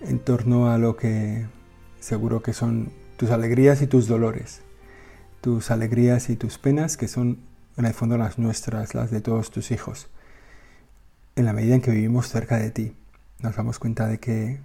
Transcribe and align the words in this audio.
en 0.00 0.18
torno 0.18 0.70
a 0.70 0.78
lo 0.78 0.96
que 0.96 1.46
seguro 2.00 2.42
que 2.42 2.52
son 2.52 2.92
tus 3.16 3.30
alegrías 3.30 3.82
y 3.82 3.86
tus 3.86 4.06
dolores, 4.06 4.62
tus 5.40 5.70
alegrías 5.70 6.30
y 6.30 6.36
tus 6.36 6.58
penas 6.58 6.96
que 6.96 7.08
son 7.08 7.38
en 7.76 7.84
el 7.84 7.94
fondo 7.94 8.18
las 8.18 8.38
nuestras, 8.38 8.94
las 8.94 9.10
de 9.10 9.20
todos 9.20 9.50
tus 9.50 9.70
hijos. 9.70 10.08
En 11.36 11.44
la 11.44 11.52
medida 11.52 11.74
en 11.74 11.80
que 11.80 11.90
vivimos 11.90 12.28
cerca 12.28 12.58
de 12.58 12.70
ti, 12.70 12.96
nos 13.40 13.56
damos 13.56 13.78
cuenta 13.78 14.06
de 14.06 14.18
que 14.18 14.60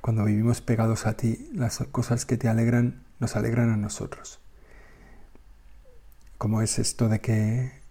cuando 0.00 0.24
vivimos 0.24 0.60
pegados 0.60 1.06
a 1.06 1.16
ti, 1.16 1.48
las 1.54 1.78
cosas 1.92 2.26
que 2.26 2.36
te 2.36 2.48
alegran 2.48 3.04
nos 3.20 3.36
alegran 3.36 3.70
a 3.70 3.76
nosotros. 3.76 4.40
Como 6.38 6.60
es 6.60 6.80
esto 6.80 7.08
de 7.08 7.20
que 7.20 7.82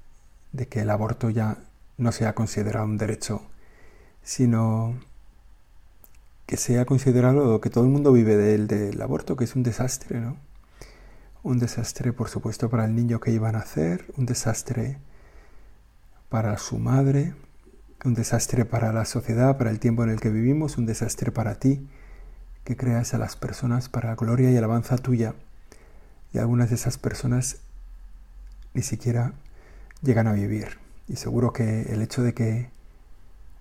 de 0.52 0.68
que 0.68 0.82
el 0.82 0.90
aborto 0.90 1.30
ya 1.30 1.58
no 1.98 2.12
sea 2.12 2.36
considerado 2.36 2.86
un 2.86 2.98
derecho, 2.98 3.42
sino 4.24 5.00
que 6.46 6.58
sea 6.58 6.86
considerado 6.86 7.62
que 7.62 7.70
todo 7.70 7.84
el 7.84 7.90
mundo 7.90 8.12
vive 8.12 8.36
del, 8.36 8.68
del 8.68 9.02
aborto, 9.02 9.36
que 9.36 9.46
es 9.46 9.56
un 9.56 9.64
desastre, 9.64 10.20
¿no? 10.20 10.38
Un 11.44 11.60
desastre, 11.60 12.14
por 12.14 12.30
supuesto, 12.30 12.70
para 12.70 12.86
el 12.86 12.96
niño 12.96 13.20
que 13.20 13.32
iba 13.32 13.50
a 13.50 13.52
nacer, 13.52 14.06
un 14.18 14.26
desastre 14.26 15.00
para 16.30 16.58
su 16.58 16.78
madre, 16.78 17.34
un 18.06 18.14
desastre 18.14 18.66
para 18.66 18.94
la 18.94 19.06
sociedad, 19.06 19.58
para 19.58 19.72
el 19.72 19.80
tiempo 19.80 20.04
en 20.04 20.10
el 20.10 20.20
que 20.20 20.30
vivimos, 20.30 20.78
un 20.78 20.86
desastre 20.86 21.32
para 21.32 21.56
ti, 21.56 21.88
que 22.64 22.76
creas 22.76 23.14
a 23.14 23.18
las 23.18 23.36
personas 23.36 23.90
para 23.90 24.10
la 24.10 24.16
gloria 24.16 24.52
y 24.52 24.58
alabanza 24.58 24.98
tuya. 24.98 25.36
Y 26.34 26.38
algunas 26.38 26.70
de 26.70 26.76
esas 26.76 26.98
personas 26.98 27.58
ni 28.74 28.82
siquiera 28.82 29.34
llegan 30.02 30.28
a 30.28 30.34
vivir. 30.34 30.78
Y 31.08 31.18
seguro 31.18 31.54
que 31.54 31.82
el 31.84 32.02
hecho 32.02 32.24
de 32.24 32.34
que 32.34 32.70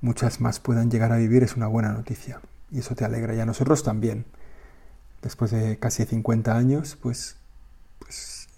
muchas 0.01 0.41
más 0.41 0.61
puedan 0.61 0.91
llegar 0.91 1.13
a 1.13 1.17
vivir 1.17 1.43
es 1.43 1.57
una 1.57 1.67
buena 1.67 1.93
noticia. 1.93 2.41
Y 2.73 2.81
eso 2.81 2.95
te 2.95 3.05
alegra. 3.05 3.35
Y 3.35 3.41
a 3.41 3.47
nosotros 3.47 3.83
también. 3.83 4.25
Después 5.23 5.51
de 5.51 5.79
casi 5.79 6.05
50 6.05 6.57
años, 6.57 6.97
pues, 7.01 7.37
pues 7.99 8.49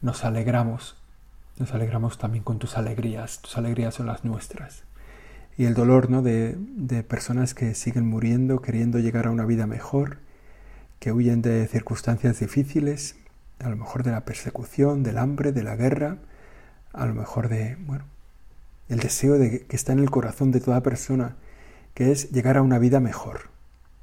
nos 0.00 0.24
alegramos. 0.24 0.96
Nos 1.58 1.72
alegramos 1.72 2.18
también 2.18 2.42
con 2.44 2.58
tus 2.58 2.76
alegrías. 2.76 3.40
Tus 3.40 3.56
alegrías 3.58 3.94
son 3.94 4.06
las 4.06 4.24
nuestras. 4.24 4.84
Y 5.56 5.66
el 5.66 5.74
dolor 5.74 6.10
¿no? 6.10 6.22
de, 6.22 6.56
de 6.58 7.02
personas 7.02 7.54
que 7.54 7.74
siguen 7.74 8.06
muriendo, 8.06 8.60
queriendo 8.60 8.98
llegar 8.98 9.26
a 9.26 9.30
una 9.30 9.44
vida 9.44 9.66
mejor, 9.66 10.18
que 10.98 11.12
huyen 11.12 11.42
de 11.42 11.66
circunstancias 11.68 12.40
difíciles, 12.40 13.16
a 13.60 13.68
lo 13.68 13.76
mejor 13.76 14.02
de 14.02 14.10
la 14.10 14.24
persecución, 14.24 15.02
del 15.02 15.18
hambre, 15.18 15.52
de 15.52 15.62
la 15.62 15.76
guerra, 15.76 16.18
a 16.92 17.06
lo 17.06 17.14
mejor 17.14 17.48
de, 17.48 17.76
bueno, 17.86 18.04
el 18.88 19.00
deseo 19.00 19.34
de 19.34 19.66
que 19.66 19.76
está 19.76 19.92
en 19.92 19.98
el 19.98 20.10
corazón 20.10 20.50
de 20.50 20.60
toda 20.60 20.82
persona, 20.82 21.36
que 21.94 22.12
es 22.12 22.30
llegar 22.32 22.56
a 22.56 22.62
una 22.62 22.78
vida 22.78 23.00
mejor, 23.00 23.48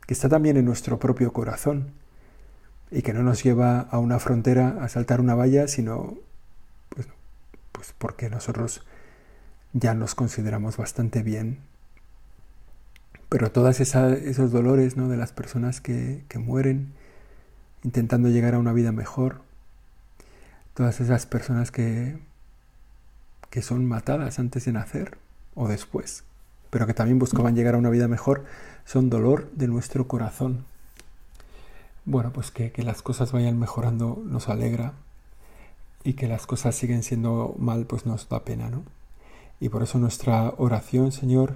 que 0.07 0.13
está 0.13 0.29
también 0.29 0.57
en 0.57 0.65
nuestro 0.65 0.99
propio 0.99 1.33
corazón 1.33 1.91
y 2.89 3.01
que 3.01 3.13
no 3.13 3.23
nos 3.23 3.43
lleva 3.43 3.79
a 3.79 3.99
una 3.99 4.19
frontera 4.19 4.77
a 4.81 4.89
saltar 4.89 5.21
una 5.21 5.35
valla, 5.35 5.67
sino 5.67 6.17
pues, 6.89 7.07
pues 7.71 7.93
porque 7.97 8.29
nosotros 8.29 8.85
ya 9.73 9.93
nos 9.93 10.15
consideramos 10.15 10.77
bastante 10.77 11.23
bien. 11.23 11.59
Pero 13.29 13.51
todos 13.51 13.79
esos 13.79 14.51
dolores 14.51 14.97
¿no? 14.97 15.07
de 15.07 15.15
las 15.15 15.31
personas 15.31 15.79
que, 15.79 16.25
que 16.27 16.37
mueren 16.37 16.93
intentando 17.83 18.29
llegar 18.29 18.55
a 18.55 18.59
una 18.59 18.73
vida 18.73 18.91
mejor, 18.91 19.41
todas 20.73 20.99
esas 20.99 21.25
personas 21.25 21.71
que 21.71 22.17
que 23.51 23.61
son 23.61 23.85
matadas 23.85 24.39
antes 24.39 24.65
de 24.65 24.71
nacer 24.71 25.17
o 25.53 25.67
después, 25.67 26.23
pero 26.71 26.87
que 26.87 26.95
también 26.95 27.19
buscaban 27.19 27.55
llegar 27.55 27.75
a 27.75 27.77
una 27.77 27.91
vida 27.91 28.07
mejor, 28.07 28.45
son 28.85 29.11
dolor 29.11 29.51
de 29.51 29.67
nuestro 29.67 30.07
corazón. 30.07 30.65
Bueno, 32.05 32.31
pues 32.33 32.49
que, 32.49 32.73
las 32.77 33.03
cosas 33.03 33.31
vayan 33.31 33.59
mejorando 33.59 34.23
nos 34.25 34.49
alegra 34.49 34.93
y 36.03 36.13
que 36.13 36.27
las 36.27 36.47
cosas 36.47 36.73
siguen 36.73 37.03
siendo 37.03 37.53
mal, 37.59 37.85
pues 37.85 38.07
nos 38.07 38.27
da 38.27 38.43
pena, 38.43 38.69
¿no? 38.69 38.83
Y 39.59 39.69
por 39.69 39.83
eso 39.83 39.99
nuestra 39.99 40.55
oración, 40.57 41.11
Señor, 41.11 41.55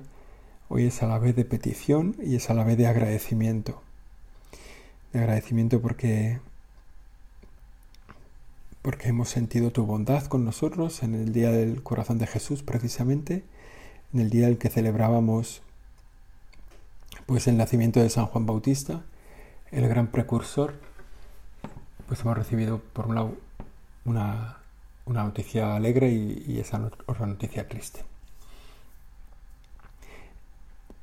hoy 0.69 0.85
es 0.85 1.01
a 1.01 1.07
la 1.07 1.17
vez 1.17 1.35
de 1.35 1.45
petición 1.45 2.15
y 2.21 2.35
es 2.35 2.51
a 2.51 2.53
la 2.53 2.63
vez 2.63 2.77
de 2.77 2.85
agradecimiento. 2.85 3.81
De 5.13 5.19
agradecimiento 5.19 5.81
porque 5.81 6.39
porque 8.83 9.09
hemos 9.09 9.29
sentido 9.29 9.71
tu 9.71 9.83
bondad 9.87 10.25
con 10.25 10.45
nosotros 10.45 11.01
en 11.01 11.15
el 11.15 11.33
día 11.33 11.49
del 11.49 11.81
corazón 11.81 12.19
de 12.19 12.27
Jesús 12.27 12.61
precisamente, 12.61 13.43
en 14.13 14.19
el 14.19 14.29
día 14.29 14.47
en 14.47 14.57
que 14.57 14.69
celebrábamos 14.69 15.61
pues 17.25 17.47
el 17.47 17.57
nacimiento 17.57 17.99
de 17.99 18.09
San 18.09 18.27
Juan 18.27 18.45
Bautista, 18.45 19.01
el 19.71 19.87
gran 19.87 20.07
precursor, 20.07 20.75
pues 22.07 22.21
hemos 22.21 22.37
recibido 22.37 22.79
por 22.79 23.07
un 23.07 23.15
lado 23.15 23.35
una, 24.05 24.57
noticia 25.05 25.75
alegre 25.75 26.11
y, 26.11 26.59
esa 26.59 26.91
otra 27.05 27.25
noticia 27.25 27.67
triste. 27.67 28.03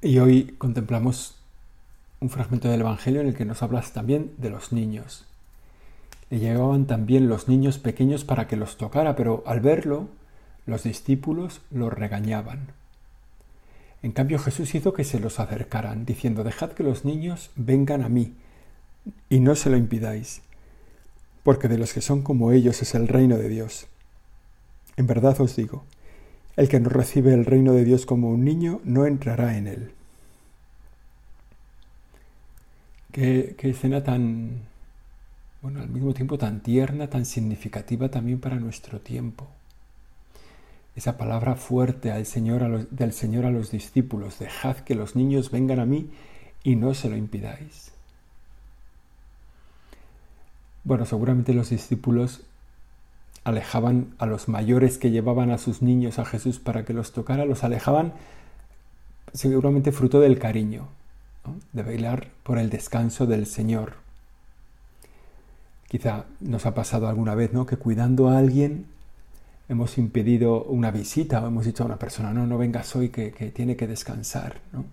Y 0.00 0.18
hoy 0.18 0.54
contemplamos 0.58 1.36
un 2.20 2.30
fragmento 2.30 2.68
del 2.68 2.80
Evangelio 2.80 3.20
en 3.20 3.28
el 3.28 3.36
que 3.36 3.44
nos 3.44 3.62
hablas 3.62 3.92
también 3.92 4.32
de 4.38 4.50
los 4.50 4.72
niños, 4.72 5.26
le 6.32 6.38
llevaban 6.38 6.86
también 6.86 7.28
los 7.28 7.46
niños 7.46 7.76
pequeños 7.76 8.24
para 8.24 8.48
que 8.48 8.56
los 8.56 8.78
tocara, 8.78 9.14
pero 9.16 9.42
al 9.44 9.60
verlo, 9.60 10.08
los 10.64 10.84
discípulos 10.84 11.60
los 11.70 11.92
regañaban. 11.92 12.68
En 14.02 14.12
cambio 14.12 14.38
Jesús 14.38 14.74
hizo 14.74 14.92
que 14.92 15.04
se 15.04 15.20
los 15.20 15.38
acercaran, 15.38 16.04
diciendo, 16.04 16.42
Dejad 16.42 16.72
que 16.72 16.82
los 16.82 17.04
niños 17.04 17.50
vengan 17.54 18.02
a 18.02 18.08
mí, 18.08 18.34
y 19.28 19.40
no 19.40 19.54
se 19.54 19.70
lo 19.70 19.76
impidáis, 19.76 20.42
porque 21.44 21.68
de 21.68 21.78
los 21.78 21.92
que 21.92 22.00
son 22.00 22.22
como 22.22 22.52
ellos 22.52 22.82
es 22.82 22.94
el 22.94 23.08
reino 23.08 23.38
de 23.38 23.48
Dios. 23.48 23.86
En 24.96 25.06
verdad 25.06 25.40
os 25.40 25.54
digo, 25.56 25.84
el 26.56 26.68
que 26.68 26.80
no 26.80 26.88
recibe 26.88 27.32
el 27.32 27.44
reino 27.44 27.72
de 27.72 27.84
Dios 27.84 28.04
como 28.04 28.30
un 28.30 28.44
niño 28.44 28.80
no 28.84 29.06
entrará 29.06 29.56
en 29.56 29.68
él. 29.68 29.92
Qué, 33.12 33.54
qué 33.58 33.70
escena 33.70 34.02
tan, 34.02 34.62
bueno, 35.60 35.80
al 35.80 35.88
mismo 35.88 36.12
tiempo 36.12 36.38
tan 36.38 36.60
tierna, 36.60 37.08
tan 37.08 37.24
significativa 37.24 38.10
también 38.10 38.40
para 38.40 38.56
nuestro 38.56 39.00
tiempo. 39.00 39.48
Esa 40.94 41.16
palabra 41.16 41.56
fuerte 41.56 42.12
al 42.12 42.26
Señor, 42.26 42.88
del 42.90 43.12
Señor 43.12 43.46
a 43.46 43.50
los 43.50 43.70
discípulos, 43.70 44.38
dejad 44.38 44.76
que 44.78 44.94
los 44.94 45.16
niños 45.16 45.50
vengan 45.50 45.80
a 45.80 45.86
mí 45.86 46.10
y 46.62 46.76
no 46.76 46.92
se 46.94 47.08
lo 47.08 47.16
impidáis. 47.16 47.92
Bueno, 50.84 51.06
seguramente 51.06 51.54
los 51.54 51.70
discípulos 51.70 52.42
alejaban 53.44 54.14
a 54.18 54.26
los 54.26 54.48
mayores 54.48 54.98
que 54.98 55.10
llevaban 55.10 55.50
a 55.50 55.58
sus 55.58 55.82
niños 55.82 56.18
a 56.18 56.24
Jesús 56.24 56.58
para 56.58 56.84
que 56.84 56.92
los 56.92 57.12
tocara, 57.12 57.44
los 57.44 57.64
alejaban 57.64 58.12
seguramente 59.32 59.92
fruto 59.92 60.20
del 60.20 60.38
cariño, 60.38 60.88
de 61.72 61.82
bailar 61.82 62.28
por 62.42 62.58
el 62.58 62.68
descanso 62.68 63.26
del 63.26 63.46
Señor. 63.46 63.94
Quizá 65.88 66.24
nos 66.40 66.66
ha 66.66 66.74
pasado 66.74 67.08
alguna 67.08 67.34
vez, 67.34 67.52
¿no? 67.52 67.66
Que 67.66 67.76
cuidando 67.76 68.28
a 68.28 68.38
alguien 68.38 68.86
hemos 69.72 69.96
impedido 69.96 70.64
una 70.64 70.90
visita 70.90 71.42
o 71.42 71.46
hemos 71.46 71.64
dicho 71.64 71.82
a 71.82 71.86
una 71.86 71.98
persona, 71.98 72.32
no, 72.34 72.46
no 72.46 72.58
vengas 72.58 72.94
hoy 72.94 73.08
que, 73.08 73.30
tiene 73.54 73.74
que 73.74 73.86
descansar, 73.86 74.60
¿no? 74.70 74.84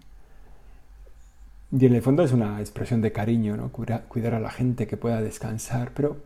Y 1.77 1.85
en 1.85 1.93
el 1.93 2.01
fondo 2.01 2.23
es 2.23 2.31
una 2.31 2.61
expresión 2.61 3.01
de 3.01 3.11
cariño, 3.11 3.57
¿no? 3.57 3.71
Cuidar, 3.71 4.33
a 4.33 4.39
la 4.39 4.49
gente 4.49 4.87
que 4.87 4.95
pueda 4.95 5.21
descansar, 5.21 5.91
pero 5.93 6.17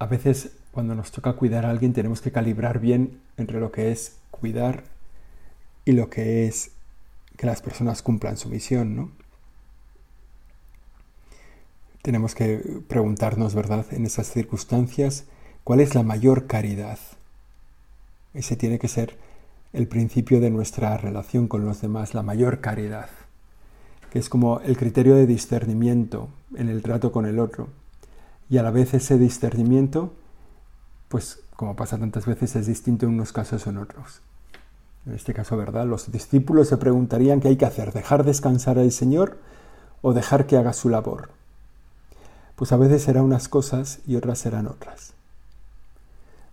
a 0.00 0.06
veces 0.06 0.50
cuando 0.72 0.96
nos 0.96 1.12
toca 1.12 1.34
cuidar 1.34 1.64
a 1.64 1.70
alguien 1.70 1.92
tenemos 1.92 2.20
que 2.20 2.32
calibrar 2.32 2.80
bien 2.80 3.20
entre 3.36 3.60
lo 3.60 3.70
que 3.70 3.92
es 3.92 4.16
cuidar 4.32 4.82
y 5.84 5.92
lo 5.92 6.10
que 6.10 6.46
es 6.46 6.72
que 7.36 7.46
las 7.46 7.62
personas 7.62 8.02
cumplan 8.02 8.36
su 8.36 8.48
misión, 8.48 8.96
¿no? 8.96 9.12
Tenemos 12.02 12.34
que 12.34 12.82
preguntarnos, 12.88 13.54
¿verdad?, 13.54 13.86
en 13.92 14.04
esas 14.04 14.30
circunstancias, 14.30 15.24
¿cuál 15.64 15.80
es 15.80 15.94
la 15.94 16.02
mayor 16.02 16.46
caridad? 16.46 16.98
Ese 18.34 18.54
tiene 18.56 18.78
que 18.78 18.88
ser 18.88 19.16
el 19.72 19.88
principio 19.88 20.40
de 20.40 20.50
nuestra 20.50 20.96
relación 20.96 21.48
con 21.48 21.64
los 21.64 21.80
demás, 21.80 22.14
la 22.14 22.22
mayor 22.22 22.60
caridad, 22.60 23.08
que 24.12 24.18
es 24.18 24.28
como 24.28 24.60
el 24.60 24.76
criterio 24.76 25.16
de 25.16 25.26
discernimiento 25.26 26.28
en 26.54 26.68
el 26.68 26.82
trato 26.82 27.10
con 27.10 27.26
el 27.26 27.40
otro. 27.40 27.68
Y 28.48 28.58
a 28.58 28.62
la 28.62 28.70
vez 28.70 28.94
ese 28.94 29.18
discernimiento, 29.18 30.12
pues 31.08 31.40
como 31.56 31.76
pasa 31.76 31.98
tantas 31.98 32.26
veces, 32.26 32.56
es 32.56 32.66
distinto 32.66 33.06
en 33.06 33.14
unos 33.14 33.32
casos 33.32 33.66
o 33.66 33.70
en 33.70 33.78
otros. 33.78 34.20
En 35.06 35.14
este 35.14 35.34
caso, 35.34 35.56
¿verdad? 35.56 35.86
Los 35.86 36.10
discípulos 36.10 36.68
se 36.68 36.76
preguntarían 36.76 37.40
qué 37.40 37.48
hay 37.48 37.56
que 37.56 37.66
hacer, 37.66 37.92
dejar 37.92 38.24
descansar 38.24 38.78
al 38.78 38.92
Señor 38.92 39.38
o 40.02 40.12
dejar 40.12 40.46
que 40.46 40.56
haga 40.56 40.72
su 40.72 40.88
labor. 40.88 41.30
Pues 42.56 42.72
a 42.72 42.76
veces 42.76 43.02
serán 43.02 43.24
unas 43.24 43.48
cosas 43.48 44.00
y 44.06 44.16
otras 44.16 44.38
serán 44.38 44.66
otras. 44.66 45.14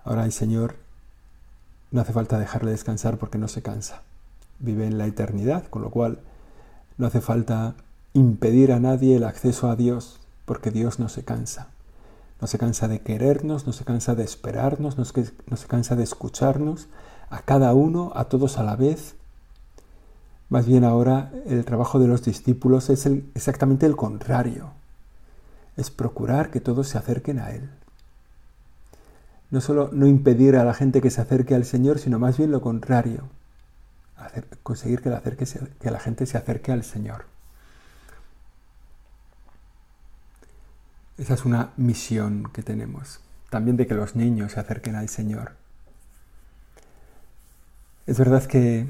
Ahora 0.03 0.25
el 0.25 0.31
Señor 0.31 0.75
no 1.92 2.01
hace 2.01 2.13
falta 2.13 2.39
dejarle 2.39 2.71
descansar 2.71 3.18
porque 3.18 3.38
no 3.38 3.48
se 3.48 3.62
cansa. 3.62 4.01
Vive 4.59 4.88
en 4.88 4.98
la 4.98 5.06
eternidad, 5.06 5.68
con 5.68 5.81
lo 5.81 5.92
cual 5.92 6.19
no 6.98 7.07
hace 7.07 7.21
falta 7.21 7.75
impedir 8.13 8.71
a 8.71 8.80
nadie 8.80 9.15
el 9.15 9.24
acceso 9.24 9.69
a 9.69 9.75
Dios 9.75 10.19
porque 10.45 10.71
Dios 10.71 11.00
no 11.00 11.09
se 11.09 11.24
cansa. 11.24 11.68
No 12.39 12.48
se 12.48 12.57
cansa 12.57 12.88
de 12.88 13.01
querernos, 13.01 13.68
no 13.68 13.74
se 13.74 13.86
cansa 13.86 14.15
de 14.15 14.24
esperarnos, 14.24 14.98
no 14.98 15.06
se, 15.06 15.31
no 15.48 15.57
se 15.57 15.68
cansa 15.68 15.95
de 15.95 16.03
escucharnos, 16.03 16.88
a 17.30 17.42
cada 17.44 17.74
uno, 17.74 18.12
a 18.15 18.25
todos 18.25 18.57
a 18.57 18.63
la 18.63 18.75
vez. 18.75 19.15
Más 20.50 20.65
bien 20.65 20.83
ahora 20.83 21.31
el 21.45 21.63
trabajo 21.63 22.00
de 22.00 22.07
los 22.07 22.24
discípulos 22.24 22.89
es 22.89 23.06
exactamente 23.36 23.86
el 23.86 23.95
contrario. 23.95 24.71
Es 25.77 25.92
procurar 25.92 26.50
que 26.50 26.59
todos 26.59 26.88
se 26.88 26.98
acerquen 26.98 27.39
a 27.39 27.51
Él. 27.51 27.69
No 29.51 29.62
solo 29.62 29.89
no 29.94 30.07
impedir 30.07 30.56
a 30.56 30.63
la 30.63 30.74
gente 30.74 31.01
que 31.01 31.12
se 31.12 31.21
acerque 31.21 31.53
al 31.53 31.65
Señor, 31.65 32.00
sino 32.00 32.19
más 32.19 32.38
bien 32.38 32.51
lo 32.51 32.62
contrario. 32.62 33.30
conseguir 34.63 35.01
que 35.01 35.09
la, 35.09 35.21
que 35.21 36.00
gente 36.00 36.25
se 36.25 36.38
acerque 36.38 36.71
al 36.71 36.83
Señor. 36.83 37.25
Esa 41.18 41.36
es 41.36 41.45
una 41.45 41.71
misión 41.77 42.50
que 42.51 42.63
tenemos. 42.63 43.19
También 43.50 43.77
de 43.77 43.86
que 43.86 43.94
los 43.94 44.15
niños 44.15 44.53
se 44.53 44.59
acerquen 44.59 44.95
al 44.95 45.09
Señor. 45.09 45.51
Es 48.07 48.18
verdad 48.18 48.44
que, 48.45 48.88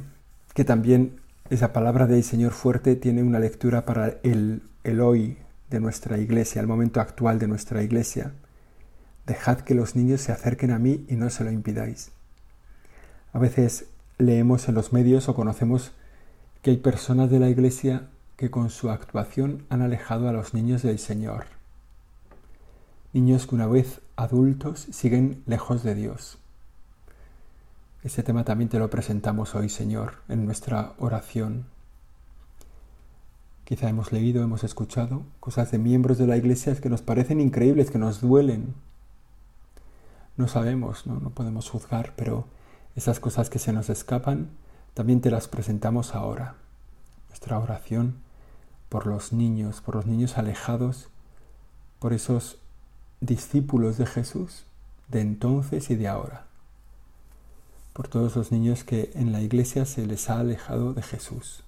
también 0.65 1.19
esa 1.49 1.73
palabra 1.73 2.07
del 2.07 2.23
Señor 2.23 2.53
fuerte 2.53 2.95
tiene 2.95 3.23
una 3.23 3.39
lectura 3.39 3.83
para 3.83 4.15
el, 4.23 4.61
el 4.83 5.01
hoy 5.01 5.37
de 5.69 5.79
nuestra 5.79 6.19
iglesia, 6.19 6.61
el 6.61 6.67
momento 6.67 7.01
actual 7.01 7.37
de 7.37 7.47
nuestra 7.47 7.83
iglesia. 7.83 8.31
Dejad 9.25 9.59
que 9.59 9.75
los 9.75 9.95
niños 9.95 10.21
se 10.21 10.31
acerquen 10.31 10.71
a 10.71 10.79
mí 10.79 11.05
y 11.07 11.15
no 11.15 11.29
se 11.29 11.43
lo 11.43 11.51
impidáis. 11.51 12.11
A 13.33 13.39
veces 13.39 13.85
leemos 14.17 14.67
en 14.67 14.75
los 14.75 14.93
medios 14.93 15.29
o 15.29 15.35
conocemos 15.35 15.91
que 16.61 16.71
hay 16.71 16.77
personas 16.77 17.29
de 17.29 17.39
la 17.39 17.49
iglesia 17.49 18.07
que 18.37 18.51
con 18.51 18.69
su 18.69 18.89
actuación 18.89 19.65
han 19.69 19.81
alejado 19.81 20.27
a 20.27 20.33
los 20.33 20.53
niños 20.53 20.81
del 20.81 20.99
Señor 20.99 21.45
niños 23.13 23.45
que 23.45 23.55
una 23.55 23.67
vez 23.67 24.01
adultos 24.15 24.87
siguen 24.91 25.43
lejos 25.45 25.83
de 25.83 25.95
Dios. 25.95 26.37
Este 28.03 28.23
tema 28.23 28.43
también 28.43 28.69
te 28.69 28.79
lo 28.79 28.89
presentamos 28.89 29.53
hoy, 29.53 29.69
Señor, 29.69 30.15
en 30.29 30.45
nuestra 30.45 30.93
oración. 30.97 31.65
Quizá 33.65 33.89
hemos 33.89 34.11
leído, 34.11 34.43
hemos 34.43 34.63
escuchado 34.63 35.23
cosas 35.39 35.71
de 35.71 35.77
miembros 35.77 36.17
de 36.17 36.27
la 36.27 36.37
iglesia 36.37 36.75
que 36.75 36.89
nos 36.89 37.01
parecen 37.01 37.39
increíbles, 37.39 37.91
que 37.91 37.99
nos 37.99 38.21
duelen. 38.21 38.73
No 40.37 40.47
sabemos, 40.47 41.05
no, 41.05 41.19
no 41.19 41.29
podemos 41.29 41.69
juzgar, 41.69 42.13
pero 42.15 42.45
esas 42.95 43.19
cosas 43.19 43.49
que 43.49 43.59
se 43.59 43.73
nos 43.73 43.89
escapan, 43.89 44.49
también 44.93 45.21
te 45.21 45.31
las 45.31 45.47
presentamos 45.47 46.15
ahora. 46.15 46.55
Nuestra 47.29 47.59
oración 47.59 48.15
por 48.89 49.07
los 49.07 49.31
niños, 49.31 49.81
por 49.81 49.95
los 49.95 50.05
niños 50.05 50.37
alejados, 50.37 51.07
por 51.99 52.13
esos 52.13 52.57
discípulos 53.21 53.97
de 53.97 54.05
Jesús 54.05 54.65
de 55.07 55.21
entonces 55.21 55.89
y 55.89 55.95
de 55.95 56.07
ahora, 56.07 56.45
por 57.93 58.07
todos 58.07 58.35
los 58.35 58.51
niños 58.51 58.83
que 58.83 59.11
en 59.13 59.31
la 59.31 59.41
iglesia 59.41 59.85
se 59.85 60.05
les 60.07 60.29
ha 60.29 60.39
alejado 60.39 60.93
de 60.93 61.03
Jesús. 61.03 61.63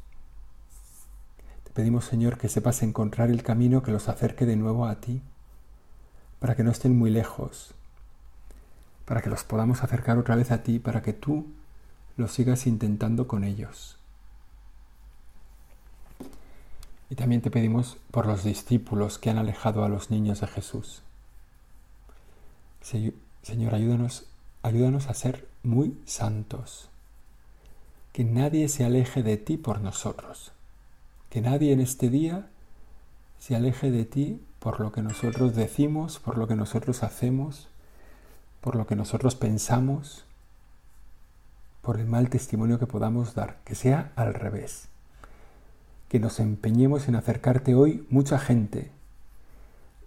Te 1.64 1.72
pedimos, 1.72 2.06
Señor, 2.06 2.38
que 2.38 2.50
sepas 2.50 2.82
encontrar 2.84 3.30
el 3.30 3.44
camino 3.44 3.84
que 3.84 3.92
los 3.92 4.10
acerque 4.10 4.46
de 4.46 4.56
nuevo 4.56 4.86
a 4.86 4.96
ti, 4.96 5.22
para 6.40 6.56
que 6.56 6.64
no 6.64 6.72
estén 6.72 6.98
muy 6.98 7.10
lejos, 7.10 7.74
para 9.14 9.22
que 9.22 9.30
los 9.30 9.44
podamos 9.44 9.84
acercar 9.84 10.18
otra 10.18 10.36
vez 10.36 10.50
a 10.50 10.64
ti, 10.64 10.80
para 10.80 11.04
que 11.04 11.14
tú 11.14 11.46
los 12.18 12.32
sigas 12.32 12.66
intentando 12.66 13.28
con 13.28 13.44
ellos. 13.44 13.96
Y 17.12 17.16
también 17.16 17.44
te 17.44 17.52
pedimos 17.52 17.98
por 18.10 18.26
los 18.26 18.44
discípulos 18.44 19.20
que 19.20 19.30
han 19.30 19.38
alejado 19.38 19.84
a 19.84 19.88
los 19.88 20.10
niños 20.10 20.42
de 20.42 20.48
Jesús. 20.48 21.04
Señor, 22.82 23.76
ayúdanos, 23.76 24.26
ayúdanos 24.64 25.06
a 25.06 25.14
ser 25.14 25.48
muy 25.62 25.96
santos. 26.06 26.90
Que 28.14 28.24
nadie 28.24 28.68
se 28.68 28.84
aleje 28.84 29.22
de 29.22 29.38
ti 29.38 29.58
por 29.58 29.80
nosotros. 29.80 30.54
Que 31.30 31.40
nadie 31.40 31.72
en 31.72 31.82
este 31.82 32.10
día 32.10 32.48
se 33.38 33.56
aleje 33.56 33.92
de 33.92 34.06
ti 34.06 34.42
por 34.58 34.80
lo 34.80 34.92
que 34.92 35.04
nosotros 35.04 35.54
decimos, 35.54 36.18
por 36.18 36.40
lo 36.40 36.48
que 36.48 36.56
nosotros 36.56 37.04
hacemos, 37.04 37.68
por 38.64 38.76
lo 38.76 38.88
que 38.88 38.96
nosotros 38.96 39.36
pensamos, 39.36 40.26
por 41.82 42.00
el 42.00 42.08
mal 42.08 42.30
testimonio 42.30 42.80
que 42.80 42.88
podamos 42.88 43.36
dar. 43.36 43.58
Que 43.66 43.76
sea 43.76 44.12
al 44.16 44.34
revés. 44.34 44.88
Que 46.08 46.20
nos 46.20 46.40
empeñemos 46.40 47.08
en 47.08 47.16
acercarte 47.16 47.76
hoy 47.76 48.08
mucha 48.10 48.40
gente 48.40 48.90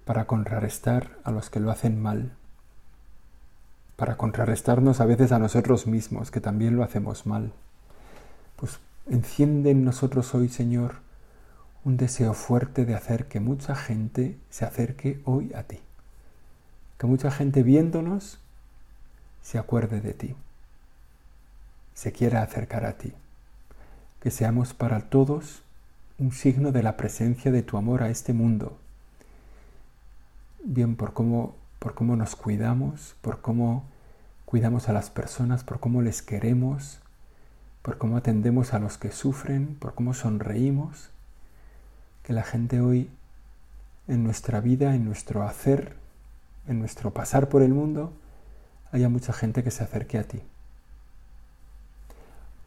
para 0.04 0.26
contrarrestar 0.26 1.18
a 1.22 1.30
los 1.30 1.50
que 1.50 1.60
lo 1.60 1.70
hacen 1.70 2.00
mal 2.00 2.32
para 3.96 4.16
contrarrestarnos 4.16 5.00
a 5.00 5.06
veces 5.06 5.32
a 5.32 5.38
nosotros 5.38 5.86
mismos, 5.86 6.30
que 6.30 6.40
también 6.40 6.76
lo 6.76 6.84
hacemos 6.84 7.26
mal. 7.26 7.52
Pues 8.56 8.78
enciende 9.08 9.70
en 9.70 9.84
nosotros 9.84 10.34
hoy, 10.34 10.48
Señor, 10.48 10.96
un 11.82 11.96
deseo 11.96 12.34
fuerte 12.34 12.84
de 12.84 12.94
hacer 12.94 13.26
que 13.26 13.40
mucha 13.40 13.74
gente 13.74 14.38
se 14.50 14.66
acerque 14.66 15.20
hoy 15.24 15.52
a 15.54 15.62
ti. 15.62 15.80
Que 16.98 17.06
mucha 17.06 17.30
gente 17.30 17.62
viéndonos 17.62 18.38
se 19.46 19.58
acuerde 19.58 20.00
de 20.00 20.12
ti, 20.12 20.34
se 21.94 22.10
quiera 22.10 22.42
acercar 22.42 22.84
a 22.84 22.94
ti. 22.98 23.12
Que 24.18 24.32
seamos 24.32 24.74
para 24.74 25.02
todos 25.02 25.62
un 26.18 26.32
signo 26.32 26.72
de 26.72 26.82
la 26.82 26.96
presencia 26.96 27.52
de 27.52 27.62
tu 27.62 27.76
amor 27.76 28.02
a 28.02 28.08
este 28.08 28.32
mundo. 28.32 28.76
Bien 30.64 30.96
por 30.96 31.12
cómo 31.12 31.54
por 31.78 31.94
cómo 31.94 32.16
nos 32.16 32.34
cuidamos, 32.34 33.14
por 33.20 33.40
cómo 33.40 33.84
cuidamos 34.46 34.88
a 34.88 34.92
las 34.92 35.10
personas, 35.10 35.62
por 35.62 35.78
cómo 35.78 36.02
les 36.02 36.22
queremos, 36.22 36.98
por 37.82 37.98
cómo 37.98 38.16
atendemos 38.16 38.74
a 38.74 38.80
los 38.80 38.98
que 38.98 39.12
sufren, 39.12 39.76
por 39.78 39.94
cómo 39.94 40.12
sonreímos. 40.12 41.10
Que 42.24 42.32
la 42.32 42.42
gente 42.42 42.80
hoy 42.80 43.10
en 44.08 44.24
nuestra 44.24 44.60
vida, 44.60 44.96
en 44.96 45.04
nuestro 45.04 45.44
hacer, 45.44 45.94
en 46.66 46.80
nuestro 46.80 47.12
pasar 47.14 47.48
por 47.48 47.62
el 47.62 47.72
mundo, 47.72 48.12
haya 48.92 49.08
mucha 49.08 49.32
gente 49.32 49.62
que 49.62 49.70
se 49.70 49.84
acerque 49.84 50.18
a 50.18 50.24
ti. 50.24 50.42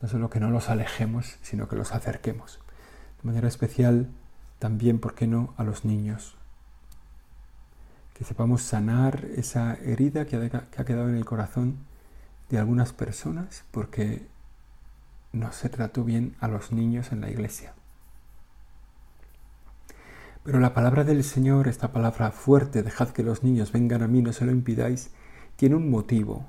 No 0.01 0.07
solo 0.07 0.29
que 0.29 0.39
no 0.39 0.49
los 0.49 0.69
alejemos, 0.69 1.37
sino 1.41 1.67
que 1.67 1.75
los 1.75 1.91
acerquemos. 1.91 2.59
De 3.21 3.27
manera 3.27 3.47
especial, 3.47 4.09
también, 4.59 4.99
¿por 4.99 5.15
qué 5.15 5.27
no?, 5.27 5.53
a 5.57 5.63
los 5.63 5.85
niños 5.85 6.35
que 8.19 8.25
sepamos 8.25 8.63
sanar 8.63 9.23
esa 9.37 9.75
herida 9.75 10.25
que 10.25 10.35
ha, 10.35 10.83
quedado 10.83 11.07
en 11.07 11.15
el 11.15 11.23
corazón 11.23 11.77
de 12.49 12.59
algunas 12.59 12.91
personas 12.91 13.63
porque 13.71 14.27
no 15.31 15.53
se 15.53 15.69
trató 15.69 16.03
bien 16.03 16.35
a 16.41 16.49
los 16.49 16.73
niños 16.73 17.13
en 17.13 17.21
la 17.21 17.29
iglesia. 17.29 17.71
Pero 20.43 20.59
la 20.59 20.73
palabra 20.73 21.05
del 21.05 21.23
Señor, 21.23 21.69
esta 21.69 21.93
palabra 21.93 22.31
fuerte, 22.31 22.83
dejad 22.83 23.11
que 23.11 23.23
los 23.23 23.41
niños 23.41 23.71
vengan 23.71 24.03
a 24.03 24.07
mí, 24.07 24.21
no 24.21 24.33
se 24.33 24.43
lo 24.43 24.51
impidáis, 24.51 25.11
tiene 25.59 25.75
un 25.75 25.89
motivo. 25.89 26.45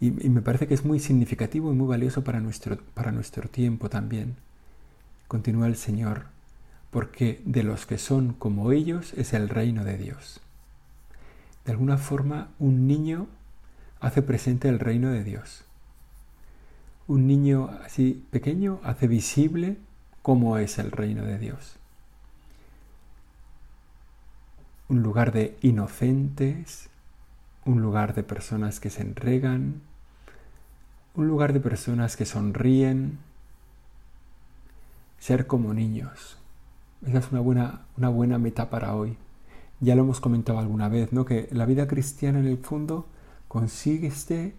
Y, 0.00 0.12
me 0.12 0.42
parece 0.42 0.68
que 0.68 0.74
es 0.74 0.84
muy 0.84 1.00
significativo 1.00 1.72
y 1.72 1.74
muy 1.74 1.88
valioso 1.88 2.22
para 2.22 2.38
nuestro, 2.38 2.78
para 2.94 3.10
nuestro 3.10 3.48
tiempo 3.48 3.90
también. 3.90 4.36
Continúa 5.26 5.66
el 5.66 5.74
Señor 5.74 6.26
porque 6.92 7.42
de 7.44 7.64
los 7.64 7.86
que 7.86 7.98
son 7.98 8.32
como 8.32 8.70
ellos 8.70 9.12
es 9.14 9.32
el 9.32 9.48
reino 9.48 9.82
de 9.82 9.98
Dios. 9.98 10.40
De 11.64 11.72
alguna 11.72 11.98
forma, 11.98 12.50
un 12.60 12.86
niño 12.86 13.26
hace 13.98 14.22
presente 14.22 14.68
el 14.68 14.78
reino 14.78 15.10
de 15.10 15.24
Dios. 15.24 15.64
Un 17.08 17.26
niño 17.26 17.70
así 17.84 18.24
pequeño 18.30 18.78
hace 18.84 19.08
visible 19.08 19.78
cómo 20.22 20.58
es 20.58 20.78
el 20.78 20.92
reino 20.92 21.24
de 21.24 21.38
Dios. 21.38 21.74
Un 24.88 25.02
lugar 25.02 25.32
de 25.32 25.56
inocentes, 25.60 26.89
un 27.64 27.82
lugar 27.82 28.14
de 28.14 28.22
personas 28.22 28.80
que 28.80 28.90
se 28.90 29.02
entregan, 29.02 29.82
un 31.14 31.28
lugar 31.28 31.52
de 31.52 31.60
personas 31.60 32.16
que 32.16 32.24
sonríen, 32.24 33.18
ser 35.18 35.46
como 35.46 35.74
niños. 35.74 36.38
Esa 37.06 37.18
es 37.18 37.30
una 37.30 37.40
buena, 37.40 37.82
una 37.96 38.08
buena 38.08 38.38
meta 38.38 38.70
para 38.70 38.94
hoy. 38.94 39.16
Ya 39.80 39.94
lo 39.94 40.02
hemos 40.02 40.20
comentado 40.20 40.58
alguna 40.58 40.88
vez, 40.88 41.12
¿no? 41.12 41.24
Que 41.24 41.48
la 41.52 41.66
vida 41.66 41.86
cristiana 41.86 42.40
en 42.40 42.46
el 42.46 42.58
fondo 42.58 43.06
consigue 43.48 44.08
este 44.08 44.54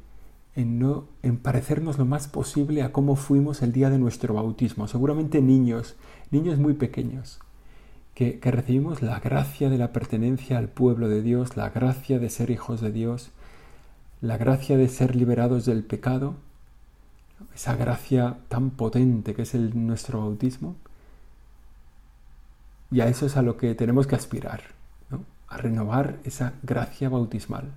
en, 0.56 0.80
no, 0.80 1.06
en 1.22 1.38
parecernos 1.38 1.98
lo 1.98 2.06
más 2.06 2.28
posible 2.28 2.84
a 2.84 2.92
cómo 2.92 3.16
fuimos 3.16 3.62
el 3.62 3.72
día 3.72 3.90
de 3.90 4.00
nuestro 4.00 4.34
bautismo. 4.34 4.88
Seguramente 4.88 5.42
niños, 5.42 5.96
niños 6.30 6.60
muy 6.60 6.74
pequeños, 6.74 7.40
que, 8.40 8.52
recibimos 8.52 9.02
la 9.02 9.20
gracia 9.20 9.70
de 9.72 9.80
la 9.80 9.92
pertenencia 9.92 10.60
al 10.60 10.68
pueblo 10.68 11.10
de 11.10 11.24
Dios, 11.24 11.58
la 11.58 11.72
gracia 11.72 12.20
de 12.20 12.30
ser 12.30 12.52
hijos 12.52 12.80
de 12.80 12.92
Dios, 12.92 13.32
la 14.22 14.38
gracia 14.38 14.78
de 14.78 14.90
ser 14.90 15.16
liberados 15.16 15.66
del 15.66 15.84
pecado, 15.84 16.36
esa 17.56 17.76
gracia 17.76 18.38
tan 18.48 18.70
potente 18.70 19.34
que 19.34 19.42
es 19.42 19.56
el, 19.56 19.88
nuestro 19.88 20.20
bautismo. 20.20 20.76
Y 22.92 23.02
a 23.02 23.08
eso 23.08 23.26
es 23.26 23.38
a 23.38 23.42
lo 23.42 23.58
que 23.58 23.74
tenemos 23.74 24.06
que 24.06 24.16
aspirar, 24.16 24.62
a 25.48 25.58
renovar 25.58 26.20
esa 26.24 26.54
gracia 26.62 27.10
bautismal 27.10 27.72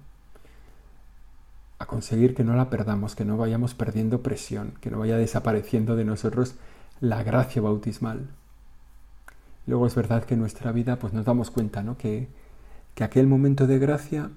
a 1.78 1.86
conseguir 1.86 2.34
que 2.34 2.44
no 2.44 2.54
la 2.54 2.70
perdamos, 2.70 3.14
que 3.14 3.24
no 3.24 3.36
vayamos 3.36 3.74
perdiendo 3.74 4.22
presión, 4.22 4.74
que 4.80 4.90
no 4.90 5.00
vaya 5.00 5.18
desapareciendo 5.18 5.96
de 5.96 6.04
nosotros 6.04 6.54
la 7.00 7.22
gracia 7.24 7.60
bautismal. 7.60 8.28
Luego 9.66 9.86
es 9.86 9.94
verdad 9.94 10.24
que 10.24 10.36
nuestra 10.36 10.72
vida 10.72 10.98
pues 10.98 11.12
nos 11.12 11.24
damos 11.24 11.50
cuenta 11.50 11.82
¿no? 11.82 11.96
que, 11.96 12.28
que 12.94 13.04
aquel 13.04 13.26
momento 13.26 13.66
de 13.66 13.78
gracia 13.78 14.30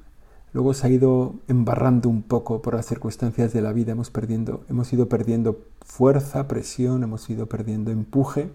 luego 0.53 0.73
se 0.73 0.87
ha 0.87 0.89
ido 0.89 1.35
embarrando 1.47 2.09
un 2.09 2.23
poco 2.23 2.61
por 2.61 2.75
las 2.75 2.85
circunstancias 2.85 3.53
de 3.53 3.61
la 3.61 3.73
vida, 3.73 3.91
hemos, 3.91 4.09
perdiendo, 4.09 4.65
hemos 4.69 4.91
ido 4.93 5.09
perdiendo 5.09 5.65
fuerza, 5.81 6.47
presión, 6.47 7.03
hemos 7.03 7.29
ido 7.29 7.47
perdiendo 7.47 7.91
empuje. 7.91 8.51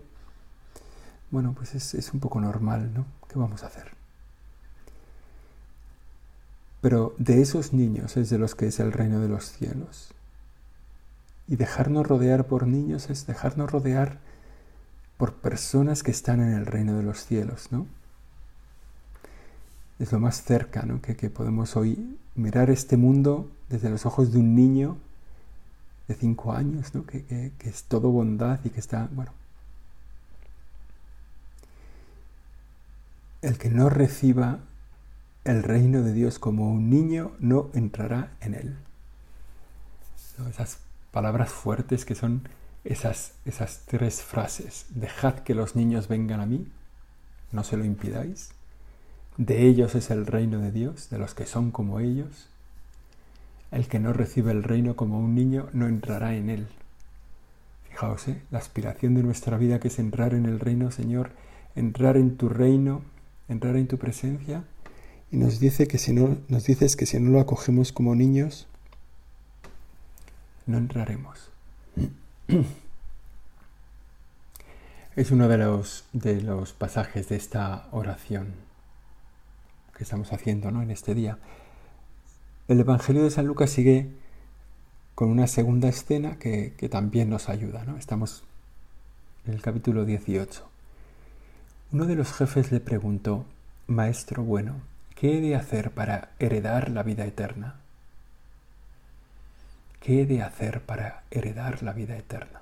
Bueno, 1.30 1.54
pues 1.56 1.74
es, 1.74 1.94
es 1.94 2.12
un 2.12 2.20
poco 2.20 2.40
normal, 2.40 2.92
¿no? 2.94 3.04
¿Qué 3.28 3.38
vamos 3.38 3.62
a 3.62 3.66
hacer? 3.66 3.92
Pero 6.80 7.14
de 7.18 7.40
esos 7.40 7.72
niños 7.72 8.16
es 8.16 8.28
de 8.30 8.38
los 8.38 8.54
que 8.54 8.66
es 8.66 8.80
el 8.80 8.92
reino 8.92 9.20
de 9.20 9.28
los 9.28 9.44
cielos. 9.52 10.12
Y 11.46 11.56
dejarnos 11.56 12.06
rodear 12.06 12.46
por 12.46 12.66
niños 12.66 13.10
es 13.10 13.26
dejarnos 13.26 13.70
rodear 13.70 14.18
por 15.22 15.34
personas 15.34 16.02
que 16.02 16.10
están 16.10 16.40
en 16.40 16.52
el 16.52 16.66
reino 16.66 16.96
de 16.96 17.04
los 17.04 17.24
cielos, 17.24 17.68
¿no? 17.70 17.86
Es 20.00 20.10
lo 20.10 20.18
más 20.18 20.42
cerca 20.42 20.84
que, 21.00 21.30
podemos 21.30 21.76
hoy 21.76 22.18
mirar 22.34 22.70
este 22.70 22.96
mundo 22.96 23.48
desde 23.68 23.88
los 23.88 24.04
ojos 24.04 24.32
de 24.32 24.40
un 24.40 24.56
niño 24.56 24.96
de 26.08 26.16
cinco 26.16 26.52
años, 26.54 26.92
¿no? 26.96 27.06
que, 27.06 27.52
que 27.56 27.68
es 27.68 27.84
todo 27.84 28.10
bondad 28.10 28.58
y 28.64 28.70
que 28.70 28.80
está, 28.80 29.08
bueno. 29.12 29.30
El 33.42 33.58
que 33.58 33.70
no 33.70 33.90
reciba 33.90 34.58
el 35.44 35.62
reino 35.62 36.02
de 36.02 36.14
Dios 36.14 36.40
como 36.40 36.72
un 36.72 36.90
niño 36.90 37.30
no 37.38 37.70
entrará 37.74 38.32
en 38.40 38.54
él. 38.54 38.76
Esas 40.50 40.78
palabras 41.12 41.48
fuertes 41.48 42.04
que 42.04 42.16
son 42.16 42.42
esas, 42.84 43.34
esas 43.44 43.82
tres 43.86 44.22
frases. 44.22 44.86
Dejad 44.90 45.40
que 45.40 45.54
los 45.54 45.76
niños 45.76 46.08
vengan 46.08 46.40
a 46.40 46.46
mí, 46.46 46.66
no 47.52 47.64
se 47.64 47.76
lo 47.76 47.84
impidáis. 47.84 48.50
De 49.36 49.66
ellos 49.66 49.94
es 49.94 50.10
el 50.10 50.26
reino 50.26 50.58
de 50.60 50.72
Dios, 50.72 51.08
de 51.10 51.18
los 51.18 51.34
que 51.34 51.46
son 51.46 51.70
como 51.70 52.00
ellos. 52.00 52.48
El 53.70 53.88
que 53.88 53.98
no 53.98 54.12
recibe 54.12 54.52
el 54.52 54.62
reino 54.62 54.96
como 54.96 55.18
un 55.18 55.34
niño 55.34 55.68
no 55.72 55.86
entrará 55.86 56.34
en 56.34 56.50
él. 56.50 56.66
Fijaos, 57.88 58.28
¿eh? 58.28 58.42
la 58.50 58.58
aspiración 58.58 59.14
de 59.14 59.22
nuestra 59.22 59.56
vida 59.56 59.80
que 59.80 59.88
es 59.88 59.98
entrar 59.98 60.34
en 60.34 60.46
el 60.46 60.60
reino, 60.60 60.90
Señor, 60.90 61.30
entrar 61.74 62.16
en 62.16 62.36
tu 62.36 62.48
reino, 62.48 63.02
entrar 63.48 63.76
en 63.76 63.88
tu 63.88 63.98
presencia 63.98 64.64
y 65.30 65.36
nos 65.36 65.60
dice 65.60 65.88
que 65.88 65.98
si 65.98 66.12
no 66.12 66.36
nos 66.48 66.64
dices 66.64 66.94
que 66.94 67.06
si 67.06 67.18
no 67.18 67.30
lo 67.30 67.40
acogemos 67.40 67.92
como 67.92 68.14
niños 68.14 68.66
no 70.66 70.78
entraremos. 70.78 71.51
Es 75.14 75.30
uno 75.30 75.46
de 75.46 75.58
los, 75.58 76.06
de 76.14 76.40
los 76.40 76.72
pasajes 76.72 77.28
de 77.28 77.36
esta 77.36 77.86
oración 77.92 78.54
que 79.94 80.04
estamos 80.04 80.32
haciendo 80.32 80.70
¿no? 80.70 80.80
en 80.80 80.90
este 80.90 81.14
día. 81.14 81.36
El 82.66 82.80
Evangelio 82.80 83.22
de 83.22 83.30
San 83.30 83.46
Lucas 83.46 83.68
sigue 83.68 84.08
con 85.14 85.28
una 85.28 85.48
segunda 85.48 85.88
escena 85.88 86.38
que, 86.38 86.72
que 86.78 86.88
también 86.88 87.28
nos 87.28 87.50
ayuda. 87.50 87.84
¿no? 87.84 87.98
Estamos 87.98 88.42
en 89.46 89.52
el 89.52 89.60
capítulo 89.60 90.06
18. 90.06 90.66
Uno 91.92 92.06
de 92.06 92.14
los 92.14 92.32
jefes 92.32 92.72
le 92.72 92.80
preguntó, 92.80 93.44
Maestro 93.86 94.42
bueno, 94.42 94.80
¿Qué 95.22 95.38
he 95.38 95.40
de 95.40 95.54
hacer 95.54 95.92
para 95.92 96.30
heredar 96.40 96.90
la 96.90 97.04
vida 97.04 97.24
eterna? 97.24 97.76
¿Qué 100.02 100.22
he 100.22 100.26
de 100.26 100.42
hacer 100.42 100.80
para 100.84 101.22
heredar 101.30 101.84
la 101.84 101.92
vida 101.92 102.16
eterna? 102.16 102.60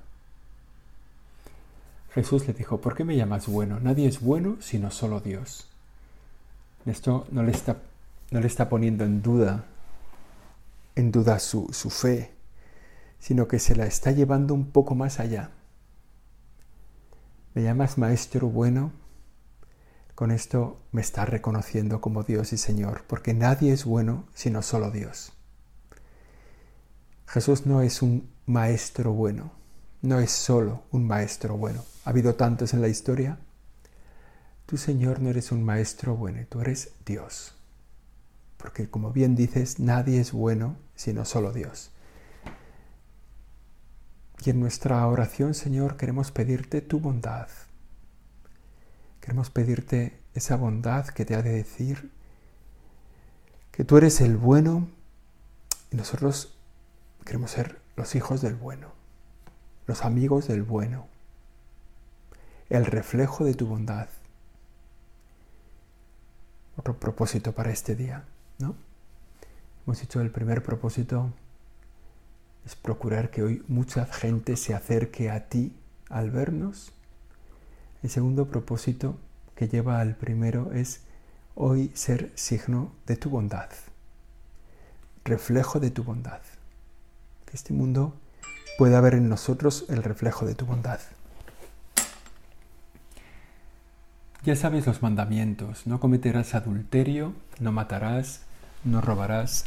Jesús 2.13 2.47
le 2.47 2.53
dijo, 2.53 2.83
¿por 2.83 2.95
qué 2.95 3.03
me 3.03 3.17
llamas 3.17 3.49
bueno? 3.49 3.81
Nadie 3.81 4.07
es 4.07 4.21
bueno 4.21 4.59
sino 4.61 4.91
solo 4.91 5.21
Dios. 5.21 5.67
Esto 6.85 7.27
no 7.31 7.43
le 7.43 7.53
está, 7.53 7.79
no 8.31 8.41
le 8.41 8.47
está 8.47 8.69
poniendo 8.69 9.05
en 9.05 9.23
duda, 9.23 9.65
en 10.97 11.11
duda 11.13 11.39
su, 11.39 11.73
su 11.73 11.89
fe, 11.89 12.31
sino 13.19 13.49
que 13.49 13.59
se 13.59 13.75
la 13.75 13.87
está 13.87 14.11
llevando 14.11 14.53
un 14.53 14.67
poco 14.71 14.95
más 14.95 15.19
allá. 15.19 15.49
¿Me 17.55 17.63
llamas 17.63 17.97
maestro 17.97 18.49
bueno? 18.49 18.93
Con 20.15 20.31
esto 20.31 20.79
me 20.93 21.01
está 21.01 21.25
reconociendo 21.25 22.03
como 22.03 22.23
Dios 22.23 22.53
y 22.53 22.59
Señor, 22.59 23.05
porque 23.07 23.33
nadie 23.33 23.73
es 23.73 23.87
bueno 23.87 24.25
sino 24.35 24.61
solo 24.61 24.91
Dios. 24.91 25.33
Jesús 27.31 27.65
no 27.65 27.81
es 27.81 28.03
un 28.03 28.29
maestro 28.47 29.13
bueno, 29.13 29.53
no 30.03 30.19
es 30.19 30.33
solo 30.33 30.83
un 30.91 31.07
maestro 31.07 31.57
bueno. 31.57 31.85
Ha 32.05 32.11
habido 32.11 32.35
tantos 32.35 32.75
en 32.75 32.81
la 32.81 32.89
historia. 32.89 33.39
Tú, 34.67 34.77
Señor, 34.77 35.21
no 35.21 35.31
eres 35.31 35.53
un 35.53 35.63
maestro 35.63 36.17
bueno, 36.17 36.45
tú 36.49 36.61
eres 36.61 36.91
Dios. 37.07 37.55
Porque 38.57 38.91
como 38.91 39.13
bien 39.13 39.37
dices, 39.37 39.79
nadie 39.79 40.21
es 40.21 40.33
bueno 40.33 40.77
sino 40.97 41.25
solo 41.25 41.53
Dios. 41.53 41.93
Y 44.45 44.51
en 44.51 44.59
nuestra 44.59 45.07
oración, 45.07 45.55
Señor, 45.55 45.97
queremos 45.97 46.33
pedirte 46.33 46.81
tu 46.81 46.99
bondad, 46.99 47.49
Queremos 49.21 49.51
pedirte 49.51 50.19
esa 50.35 50.57
bondad 50.57 51.07
que 51.07 51.25
te 51.25 51.37
ha 51.37 51.43
de 51.43 51.53
decir 51.53 52.11
que 53.71 53.85
tú 53.85 53.99
eres 53.99 54.21
el 54.21 54.37
bueno 54.37 54.89
y 55.93 55.97
nosotros 55.97 56.55
queremos 57.25 57.51
ser 57.51 57.81
los 57.97 58.15
hijos 58.15 58.41
del 58.41 58.55
bueno, 58.55 58.89
los 59.87 60.05
amigos 60.05 60.49
del 60.49 60.63
bueno, 60.63 61.07
el 62.69 62.87
reflejo 62.87 63.45
de 63.45 63.55
tu 63.55 63.67
bondad. 63.67 64.09
Otro 66.77 66.99
propósito 66.99 67.53
para 67.53 67.71
este 67.71 67.95
día, 67.95 68.25
¿no? 68.59 68.75
Hemos 69.85 70.01
dicho 70.01 70.21
el 70.21 70.31
primer 70.31 70.63
propósito 70.63 71.31
es 72.65 72.77
procurar 72.77 73.31
que 73.31 73.43
hoy 73.43 73.65
mucha 73.69 74.07
gente 74.07 74.57
se 74.57 74.75
acerque 74.75 75.31
a 75.31 75.49
ti 75.49 75.75
al 76.09 76.31
vernos 76.31 76.93
el 78.03 78.09
segundo 78.09 78.49
propósito 78.49 79.19
que 79.55 79.69
lleva 79.69 80.01
al 80.01 80.17
primero 80.17 80.73
es 80.73 81.03
hoy 81.55 81.91
ser 81.95 82.33
signo 82.35 82.93
de 83.07 83.17
tu 83.17 83.29
bondad, 83.29 83.69
reflejo 85.23 85.81
de 85.81 85.91
tu 85.91 86.03
bondad. 86.03 86.41
Que 87.51 87.57
este 87.57 87.73
mundo 87.73 88.15
pueda 88.79 89.01
ver 89.01 89.15
en 89.15 89.29
nosotros 89.29 89.85
el 89.89 90.03
reflejo 90.03 90.47
de 90.47 90.55
tu 90.55 90.67
bondad. 90.67 91.01
Ya 94.43 94.57
sabes 94.57 94.87
los 94.87 95.03
mandamientos, 95.03 95.87
no 95.87 96.01
cometerás 96.01 96.55
adulterio, 96.55 97.35
no 97.59 97.73
matarás, 97.73 98.41
no 98.85 99.03
robarás, 99.03 99.65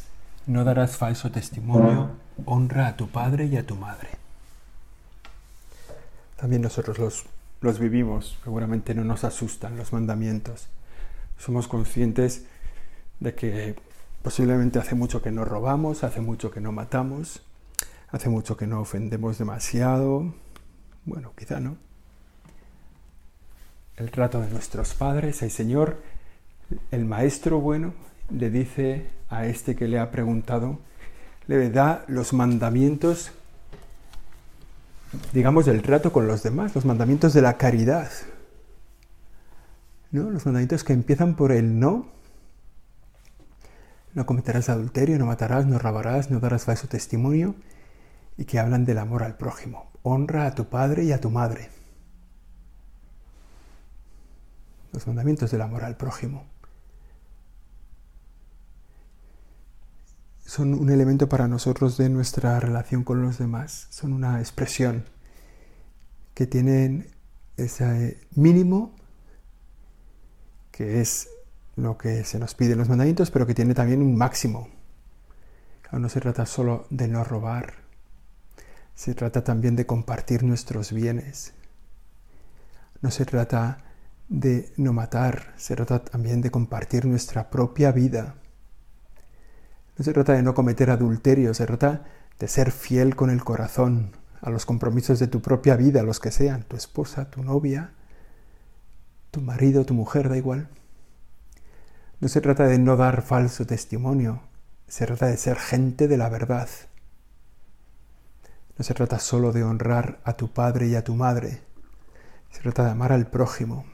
no 0.47 0.63
darás 0.63 0.97
falso 0.97 1.29
testimonio, 1.29 2.09
honra 2.45 2.87
a 2.87 2.97
tu 2.97 3.07
padre 3.07 3.45
y 3.45 3.57
a 3.57 3.67
tu 3.67 3.75
madre. 3.75 4.09
También 6.37 6.63
nosotros 6.63 6.97
los 6.97 7.25
los 7.63 7.79
vivimos, 7.79 8.37
seguramente 8.43 8.93
no 8.93 9.05
nos 9.05 9.23
asustan 9.23 9.77
los 9.77 9.93
mandamientos. 9.93 10.67
Somos 11.39 11.69
conscientes 11.69 12.43
de 13.21 13.33
que 13.35 13.75
posiblemente 14.21 14.79
hace 14.79 14.95
mucho 14.95 15.21
que 15.21 15.31
no 15.31 15.45
robamos, 15.45 16.03
hace 16.03 16.19
mucho 16.19 16.51
que 16.51 16.59
no 16.59 16.73
matamos, 16.73 17.41
hace 18.13 18.29
mucho 18.29 18.55
que 18.55 18.65
no 18.65 18.79
ofendemos 18.79 19.37
demasiado. 19.37 20.33
Bueno, 21.03 21.33
quizá 21.37 21.59
no. 21.59 21.75
El 23.97 24.09
trato 24.09 24.39
de 24.39 24.49
nuestros 24.49 24.93
padres, 24.93 25.41
el 25.41 25.51
Señor, 25.51 26.01
el 26.91 27.03
Maestro 27.03 27.59
bueno, 27.59 27.93
le 28.29 28.49
dice 28.49 29.09
a 29.29 29.45
este 29.45 29.75
que 29.75 29.89
le 29.89 29.99
ha 29.99 30.09
preguntado, 30.09 30.79
le 31.47 31.69
da 31.69 32.05
los 32.07 32.31
mandamientos 32.31 33.33
digamos, 35.31 35.65
del 35.65 35.81
trato 35.81 36.11
con 36.11 36.27
los 36.27 36.43
demás, 36.43 36.73
los 36.75 36.85
mandamientos 36.85 37.33
de 37.33 37.41
la 37.41 37.57
caridad. 37.57 38.09
¿No? 40.11 40.29
Los 40.29 40.45
mandamientos 40.45 40.83
que 40.83 40.93
empiezan 40.93 41.35
por 41.35 41.51
el 41.51 41.79
no. 41.79 42.07
No 44.13 44.25
cometerás 44.25 44.69
adulterio, 44.69 45.17
no 45.17 45.25
matarás, 45.25 45.65
no 45.65 45.79
robarás, 45.79 46.29
no 46.29 46.39
darás 46.39 46.65
falso 46.65 46.87
testimonio. 46.87 47.55
Y 48.37 48.45
que 48.45 48.59
hablan 48.59 48.85
del 48.85 48.97
amor 48.97 49.23
al 49.23 49.37
prójimo. 49.37 49.91
Honra 50.01 50.47
a 50.47 50.55
tu 50.55 50.65
padre 50.65 51.03
y 51.03 51.11
a 51.11 51.21
tu 51.21 51.29
madre. 51.29 51.69
Los 54.91 55.07
mandamientos 55.07 55.51
del 55.51 55.61
amor 55.61 55.83
al 55.83 55.97
prójimo. 55.97 56.45
son 60.45 60.75
un 60.75 60.91
elemento 60.91 61.27
para 61.27 61.47
nosotros 61.47 61.97
de 61.97 62.09
nuestra 62.09 62.59
relación 62.59 63.03
con 63.03 63.23
los 63.23 63.39
demás, 63.39 63.87
son 63.89 64.13
una 64.13 64.39
expresión 64.39 65.03
que 66.35 66.45
tienen 66.45 67.07
ese 67.57 68.19
mínimo 68.35 68.93
que 70.71 71.01
es 71.01 71.29
lo 71.75 71.97
que 71.97 72.23
se 72.23 72.37
nos 72.37 72.55
pide 72.55 72.73
en 72.73 72.79
los 72.79 72.89
mandamientos, 72.89 73.31
pero 73.31 73.47
que 73.47 73.55
tiene 73.55 73.73
también 73.73 74.01
un 74.01 74.15
máximo. 74.15 74.67
no 75.91 76.09
se 76.09 76.19
trata 76.19 76.45
solo 76.45 76.85
de 76.89 77.07
no 77.07 77.23
robar, 77.23 77.73
se 78.95 79.15
trata 79.15 79.43
también 79.43 79.75
de 79.75 79.85
compartir 79.85 80.43
nuestros 80.43 80.91
bienes. 80.91 81.53
No 83.01 83.11
se 83.11 83.25
trata 83.25 83.83
de 84.29 84.71
no 84.77 84.93
matar, 84.93 85.53
se 85.57 85.75
trata 85.75 86.03
también 86.03 86.41
de 86.41 86.51
compartir 86.51 87.05
nuestra 87.05 87.49
propia 87.49 87.91
vida 87.91 88.35
no 89.97 90.03
se 90.03 90.13
trata 90.13 90.33
de 90.33 90.41
no 90.41 90.53
cometer 90.53 90.89
adulterio, 90.89 91.53
se 91.53 91.65
trata 91.65 92.03
de 92.39 92.47
ser 92.47 92.71
fiel 92.71 93.15
con 93.15 93.29
el 93.29 93.43
corazón 93.43 94.11
a 94.41 94.49
los 94.49 94.65
compromisos 94.65 95.19
de 95.19 95.27
tu 95.27 95.41
propia 95.41 95.75
vida, 95.75 96.03
los 96.03 96.19
que 96.19 96.31
sean, 96.31 96.63
tu 96.63 96.75
esposa, 96.75 97.29
tu 97.29 97.43
novia, 97.43 97.91
tu 99.31 99.39
marido, 99.41 99.85
tu 99.85 99.93
mujer, 99.93 100.29
da 100.29 100.37
igual. 100.37 100.69
No 102.19 102.27
se 102.27 102.41
trata 102.41 102.65
de 102.65 102.79
no 102.79 102.97
dar 102.97 103.21
falso 103.21 103.65
testimonio, 103.65 104.41
se 104.87 105.05
trata 105.05 105.27
de 105.27 105.37
ser 105.37 105.57
gente 105.57 106.07
de 106.07 106.17
la 106.17 106.29
verdad. 106.29 106.67
No 108.77 108.83
se 108.83 108.93
trata 108.93 109.19
solo 109.19 109.51
de 109.51 109.63
honrar 109.63 110.19
a 110.23 110.33
tu 110.33 110.51
padre 110.51 110.87
y 110.87 110.95
a 110.95 111.03
tu 111.03 111.15
madre, 111.15 111.61
se 112.49 112.61
trata 112.61 112.85
de 112.85 112.91
amar 112.91 113.11
al 113.11 113.27
prójimo, 113.27 113.85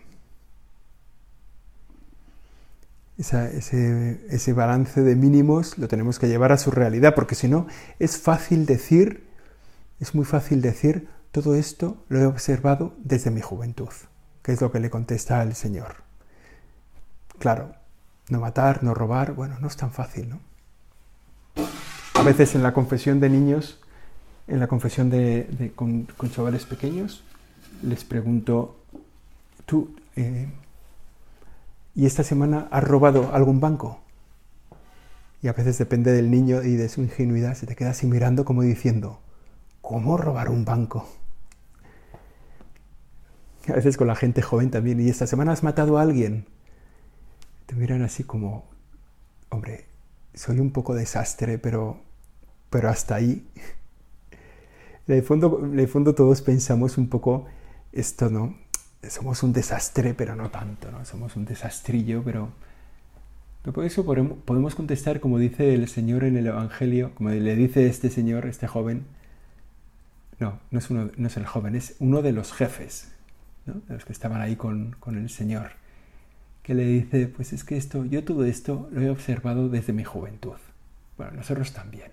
ese, 3.18 4.26
ese 4.30 4.54
balance 4.54 5.02
de 5.02 5.16
mínimos 5.16 5.78
lo 5.78 5.90
tenemos 5.90 6.20
que 6.20 6.30
llevar 6.30 6.54
a 6.54 6.58
su 6.58 6.72
realidad, 6.72 7.16
porque 7.16 7.36
si 7.36 7.50
no, 7.50 7.68
es 8.00 8.18
fácil 8.18 8.66
decir, 8.66 9.28
es 10.00 10.16
muy 10.16 10.24
fácil 10.24 10.62
decir, 10.62 11.10
todo 11.32 11.56
esto 11.56 12.04
lo 12.08 12.20
he 12.20 12.26
observado 12.26 12.96
desde 12.98 13.30
mi 13.30 13.42
juventud, 13.42 13.90
que 14.42 14.54
es 14.54 14.62
lo 14.62 14.72
que 14.72 14.80
le 14.80 14.90
contesta 14.90 15.42
al 15.42 15.54
Señor. 15.56 16.04
Claro, 17.40 17.76
no 18.30 18.40
matar, 18.40 18.84
no 18.84 18.94
robar, 18.94 19.34
bueno, 19.34 19.60
no 19.60 19.68
es 19.68 19.76
tan 19.76 19.92
fácil, 19.92 20.30
¿no? 20.30 20.40
A 22.14 22.24
veces 22.24 22.56
en 22.56 22.64
la 22.64 22.74
confesión 22.74 23.20
de 23.20 23.30
niños, 23.30 23.82
en 24.50 24.60
la 24.60 24.68
confesión 24.68 25.10
de, 25.10 25.72
con, 25.76 26.08
chavales 26.32 26.66
pequeños, 26.66 27.24
les 27.84 28.04
pregunto, 28.04 28.76
tú, 29.66 29.96
eh, 30.16 30.48
y 31.96 32.06
esta 32.06 32.24
semana 32.24 32.68
has 32.72 32.84
robado 32.84 33.34
algún 33.34 33.60
banco. 33.60 34.00
Y 35.42 35.48
a 35.48 35.54
veces 35.54 35.78
depende 35.78 36.12
del 36.12 36.32
niño 36.32 36.64
y 36.64 36.76
de 36.76 36.90
su 36.90 37.02
ingenuidad, 37.02 37.56
se 37.56 37.68
te 37.68 37.76
queda 37.76 37.92
así 37.92 38.08
mirando 38.08 38.44
como 38.44 38.64
diciendo, 38.64 39.20
¿cómo 39.82 40.18
robar 40.18 40.50
un 40.50 40.66
banco? 40.66 41.08
A 43.68 43.74
veces 43.74 43.98
con 43.98 44.08
la 44.08 44.16
gente 44.16 44.42
joven 44.42 44.72
también, 44.72 45.00
y 45.00 45.10
esta 45.10 45.28
semana 45.28 45.52
has 45.52 45.64
matado 45.64 45.98
a 45.98 46.02
alguien. 46.02 46.46
Te 47.68 47.76
miran 47.76 48.02
así 48.02 48.24
como, 48.24 48.66
hombre, 49.50 49.86
soy 50.34 50.60
un 50.60 50.72
poco 50.72 50.96
desastre, 50.96 51.60
pero, 51.60 52.02
pero 52.72 52.90
hasta 52.90 53.16
ahí. 53.16 53.48
El, 55.10 55.24
fondo, 55.24 55.62
el 55.74 55.88
fondo 55.88 56.14
todos 56.14 56.42
pensamos 56.42 56.98
un 56.98 57.10
poco 57.10 57.46
esto, 57.92 58.30
¿no? 58.30 58.56
somos 59.08 59.44
un 59.44 59.54
desastre, 59.54 60.14
pero 60.14 60.36
no 60.36 60.52
tanto, 60.52 60.92
¿no? 60.92 61.06
Somos 61.06 61.36
un 61.36 61.46
desastrillo, 61.46 62.22
pero... 62.24 62.50
por 63.74 63.86
eso 63.86 64.06
podemos 64.06 64.76
contestar 64.76 65.20
como 65.20 65.40
dice 65.40 65.74
el 65.74 65.88
Señor 65.88 66.24
en 66.26 66.38
el 66.38 66.48
Evangelio, 66.48 67.12
como 67.16 67.30
le 67.30 67.56
dice 67.56 67.88
este 67.88 68.10
Señor, 68.10 68.46
este 68.46 68.68
joven, 68.68 69.06
no, 70.40 70.60
no 70.70 70.80
es, 70.80 70.90
uno, 70.90 71.10
no 71.18 71.28
es 71.28 71.38
el 71.38 71.46
joven, 71.46 71.76
es 71.76 71.96
uno 72.00 72.22
de 72.22 72.32
los 72.32 72.52
jefes, 72.52 73.12
¿no? 73.66 73.76
de 73.88 73.96
los 73.96 74.06
que 74.06 74.14
estaban 74.14 74.42
ahí 74.42 74.56
con, 74.56 74.96
con 75.00 75.18
el 75.18 75.30
Señor, 75.30 75.72
que 76.62 76.74
le 76.76 76.86
dice, 76.86 77.28
pues 77.28 77.52
es 77.54 77.64
que 77.64 77.78
esto, 77.78 78.06
yo 78.06 78.24
todo 78.24 78.46
esto 78.46 78.90
lo 78.92 79.02
he 79.02 79.10
observado 79.10 79.70
desde 79.70 79.94
mi 79.94 80.04
juventud. 80.04 80.58
Bueno, 81.18 81.34
nosotros 81.34 81.74
también. 81.74 82.12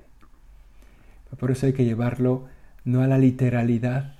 Por 1.38 1.50
eso 1.50 1.66
hay 1.66 1.72
que 1.72 1.85
llevarlo 1.85 2.48
no 2.87 3.03
a 3.03 3.07
la 3.07 3.18
literalidad 3.18 4.14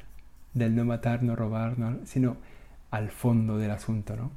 del 0.53 0.75
no 0.75 0.85
matar, 0.85 1.23
no 1.23 1.37
robar, 1.37 1.77
sino 2.05 2.37
al 2.91 3.11
fondo 3.11 3.59
del 3.59 3.71
asunto, 3.71 4.17
¿no? 4.17 4.31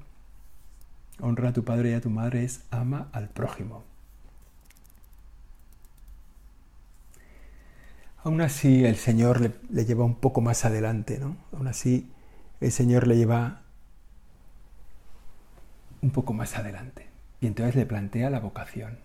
Honra 1.19 1.49
a 1.49 1.53
tu 1.53 1.65
padre 1.65 1.91
y 1.91 1.93
a 1.93 2.01
tu 2.01 2.09
madre 2.09 2.43
es 2.45 2.61
ama 2.71 3.09
al 3.11 3.27
prójimo. 3.27 3.83
Aún 8.23 8.41
así 8.41 8.85
el 8.85 8.97
Señor 8.97 9.41
le, 9.41 9.85
lleva 9.85 10.05
un 10.05 10.15
poco 10.15 10.41
más 10.41 10.63
adelante, 10.63 11.17
¿no? 11.19 11.35
Aún 11.51 11.67
así 11.67 12.11
el 12.61 12.71
Señor 12.71 13.07
le 13.07 13.17
lleva 13.17 13.61
un 16.01 16.11
poco 16.11 16.33
más 16.33 16.55
adelante. 16.55 17.07
Y 17.41 17.47
entonces 17.47 17.75
le 17.75 17.85
plantea 17.85 18.29
la 18.29 18.39
vocación. 18.39 18.99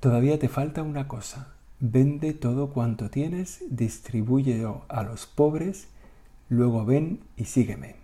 Todavía 0.00 0.38
te 0.38 0.48
falta 0.48 0.82
una 0.82 1.06
cosa. 1.06 1.57
Vende 1.80 2.32
todo 2.32 2.70
cuanto 2.70 3.10
tienes, 3.10 3.62
distribúyelo 3.70 4.84
a 4.88 5.02
los 5.02 5.26
pobres 5.26 5.88
Luego 6.48 6.84
ven 6.84 7.20
y 7.36 7.44
sígueme. 7.44 7.96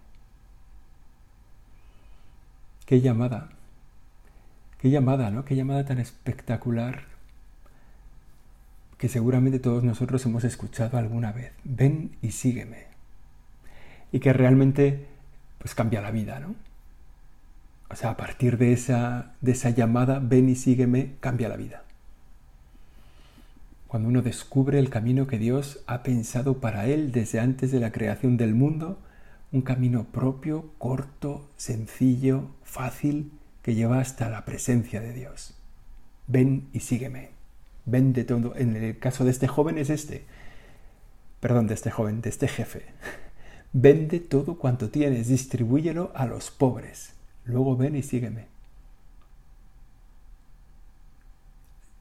Qué 2.84 3.00
llamada. 3.00 3.48
Qué 4.78 4.90
llamada, 4.90 5.30
¿no? 5.30 5.46
Qué 5.46 5.56
llamada 5.56 5.86
tan 5.86 5.98
espectacular 5.98 7.04
que 8.98 9.08
seguramente 9.08 9.58
todos 9.58 9.82
nosotros 9.82 10.24
hemos 10.26 10.44
escuchado 10.44 10.98
alguna 10.98 11.32
vez. 11.32 11.52
Ven 11.64 12.16
y 12.20 12.32
sígueme. 12.32 12.84
Y 14.12 14.20
que 14.20 14.34
realmente 14.34 15.06
pues 15.58 15.74
cambia 15.74 16.02
la 16.02 16.10
vida, 16.10 16.38
¿no? 16.38 16.54
O 17.88 17.96
sea, 17.96 18.10
a 18.10 18.16
partir 18.18 18.58
de 18.58 18.74
esa, 18.74 19.34
de 19.40 19.52
esa 19.52 19.70
llamada, 19.70 20.18
ven 20.18 20.50
y 20.50 20.54
sígueme, 20.54 21.14
cambia 21.20 21.48
la 21.48 21.56
vida 21.56 21.84
cuando 23.94 24.08
uno 24.08 24.22
descubre 24.22 24.80
el 24.80 24.90
camino 24.90 25.28
que 25.28 25.38
Dios 25.38 25.84
ha 25.86 26.02
pensado 26.02 26.58
para 26.58 26.88
él 26.88 27.12
desde 27.12 27.38
antes 27.38 27.70
de 27.70 27.78
la 27.78 27.92
creación 27.92 28.36
del 28.36 28.52
mundo, 28.52 28.98
un 29.52 29.62
camino 29.62 30.08
propio, 30.10 30.72
corto, 30.78 31.48
sencillo, 31.56 32.48
fácil, 32.64 33.30
que 33.62 33.76
lleva 33.76 34.00
hasta 34.00 34.28
la 34.28 34.44
presencia 34.44 35.00
de 35.00 35.12
Dios. 35.12 35.54
Ven 36.26 36.66
y 36.72 36.80
sígueme. 36.80 37.28
Ven 37.84 38.12
de 38.12 38.24
todo. 38.24 38.56
En 38.56 38.74
el 38.74 38.98
caso 38.98 39.24
de 39.24 39.30
este 39.30 39.46
joven 39.46 39.78
es 39.78 39.90
este. 39.90 40.24
Perdón, 41.38 41.68
de 41.68 41.74
este 41.74 41.92
joven, 41.92 42.20
de 42.20 42.30
este 42.30 42.48
jefe. 42.48 42.86
Vende 43.72 44.18
todo 44.18 44.58
cuanto 44.58 44.90
tienes, 44.90 45.28
distribúyelo 45.28 46.10
a 46.16 46.26
los 46.26 46.50
pobres. 46.50 47.12
Luego 47.44 47.76
ven 47.76 47.94
y 47.94 48.02
sígueme. 48.02 48.53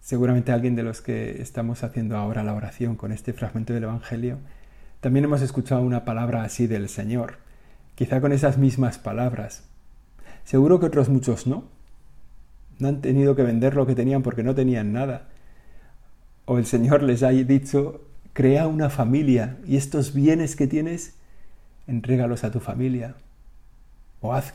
Seguramente 0.03 0.51
alguien 0.51 0.75
de 0.75 0.83
los 0.83 0.99
que 1.01 1.41
estamos 1.41 1.81
haciendo 1.81 2.17
ahora 2.17 2.43
la 2.43 2.53
oración 2.53 2.97
con 2.97 3.13
este 3.13 3.31
fragmento 3.31 3.71
del 3.71 3.85
Evangelio, 3.85 4.37
también 4.99 5.23
hemos 5.23 5.41
escuchado 5.41 5.81
una 5.81 6.03
palabra 6.03 6.43
así 6.43 6.67
del 6.67 6.89
Señor, 6.89 7.37
quizá 7.95 8.19
con 8.19 8.33
esas 8.33 8.57
mismas 8.57 8.97
palabras. 8.97 9.63
Seguro 10.43 10.81
que 10.81 10.87
otros 10.87 11.07
muchos 11.07 11.47
no. 11.47 11.63
No 12.79 12.89
han 12.89 12.99
tenido 12.99 13.37
que 13.37 13.43
vender 13.43 13.75
lo 13.75 13.87
que 13.87 13.95
tenían 13.95 14.23
porque 14.23 14.43
no 14.43 14.53
tenían 14.53 14.91
nada. 14.91 15.29
O 16.43 16.57
el 16.57 16.65
Señor 16.65 17.01
les 17.01 17.23
ha 17.23 17.29
dicho, 17.29 18.01
crea 18.33 18.67
una 18.67 18.89
familia 18.89 19.57
y 19.65 19.77
estos 19.77 20.13
bienes 20.13 20.57
que 20.57 20.67
tienes, 20.67 21.15
entrégalos 21.87 22.43
a 22.43 22.51
tu 22.51 22.59
familia. 22.59 23.15
O 24.19 24.33
haz, 24.33 24.53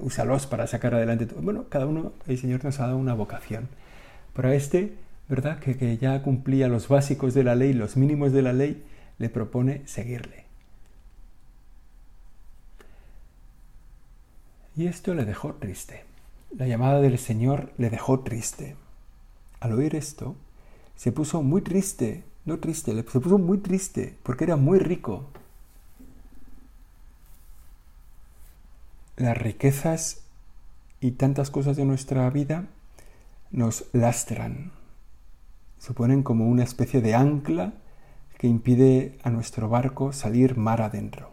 úsalos 0.00 0.46
para 0.46 0.66
sacar 0.66 0.94
adelante. 0.94 1.26
Bueno, 1.40 1.64
cada 1.70 1.86
uno, 1.86 2.12
el 2.26 2.36
Señor 2.36 2.62
nos 2.62 2.78
ha 2.80 2.88
dado 2.88 2.98
una 2.98 3.14
vocación. 3.14 3.70
Para 4.34 4.54
este, 4.54 4.94
¿verdad? 5.28 5.58
Que, 5.60 5.76
que 5.76 5.96
ya 5.96 6.22
cumplía 6.22 6.68
los 6.68 6.88
básicos 6.88 7.32
de 7.32 7.44
la 7.44 7.54
ley, 7.54 7.72
los 7.72 7.96
mínimos 7.96 8.32
de 8.32 8.42
la 8.42 8.52
ley, 8.52 8.84
le 9.18 9.30
propone 9.30 9.86
seguirle. 9.86 10.44
Y 14.76 14.86
esto 14.86 15.14
le 15.14 15.24
dejó 15.24 15.54
triste. 15.54 16.04
La 16.56 16.66
llamada 16.66 17.00
del 17.00 17.18
Señor 17.18 17.72
le 17.78 17.90
dejó 17.90 18.20
triste. 18.20 18.76
Al 19.60 19.72
oír 19.72 19.94
esto, 19.94 20.36
se 20.96 21.12
puso 21.12 21.42
muy 21.42 21.62
triste 21.62 22.24
no 22.44 22.58
triste, 22.58 22.94
se 22.94 23.20
puso 23.20 23.38
muy 23.38 23.58
triste 23.58 24.18
porque 24.22 24.44
era 24.44 24.56
muy 24.56 24.78
rico. 24.78 25.30
Las 29.16 29.38
riquezas 29.38 30.22
y 31.00 31.12
tantas 31.12 31.50
cosas 31.50 31.76
de 31.76 31.84
nuestra 31.84 32.28
vida 32.30 32.66
nos 33.54 33.84
lastran, 33.92 34.72
suponen 35.78 36.24
como 36.24 36.48
una 36.48 36.64
especie 36.64 37.00
de 37.00 37.14
ancla 37.14 37.74
que 38.36 38.48
impide 38.48 39.16
a 39.22 39.30
nuestro 39.30 39.68
barco 39.68 40.12
salir 40.12 40.56
mar 40.56 40.82
adentro. 40.82 41.30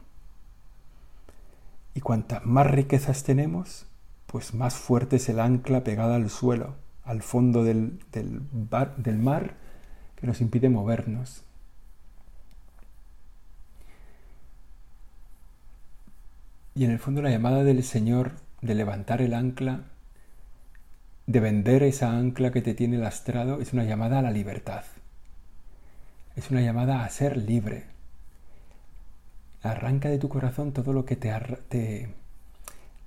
Y 1.95 2.01
cuantas 2.01 2.45
más 2.45 2.69
riquezas 2.69 3.23
tenemos, 3.23 3.87
pues 4.27 4.53
más 4.53 4.75
fuerte 4.75 5.15
es 5.15 5.29
el 5.29 5.39
ancla 5.39 5.83
pegada 5.83 6.15
al 6.15 6.29
suelo, 6.29 6.75
al 7.03 7.23
fondo 7.23 7.63
del, 7.63 7.99
del, 8.11 8.43
del 8.97 9.17
mar, 9.17 9.55
que 10.15 10.27
nos 10.27 10.41
impide 10.41 10.69
movernos. 10.69 11.43
Y 16.75 16.85
en 16.85 16.91
el 16.91 16.99
fondo 16.99 17.23
la 17.23 17.31
llamada 17.31 17.63
del 17.63 17.83
Señor 17.83 18.33
de 18.61 18.75
levantar 18.75 19.23
el 19.23 19.33
ancla, 19.33 19.85
de 21.31 21.39
vender 21.39 21.83
esa 21.83 22.11
ancla 22.11 22.51
que 22.51 22.61
te 22.61 22.73
tiene 22.73 22.97
lastrado, 22.97 23.61
es 23.61 23.73
una 23.73 23.83
llamada 23.83 24.19
a 24.19 24.21
la 24.21 24.31
libertad. 24.31 24.83
Es 26.35 26.51
una 26.51 26.61
llamada 26.61 27.03
a 27.03 27.09
ser 27.09 27.37
libre. 27.37 27.85
Arranca 29.61 30.09
de 30.09 30.17
tu 30.17 30.29
corazón 30.29 30.71
todo 30.71 30.93
lo 30.93 31.05
que 31.05 31.15
te, 31.15 31.33
te, 31.69 32.09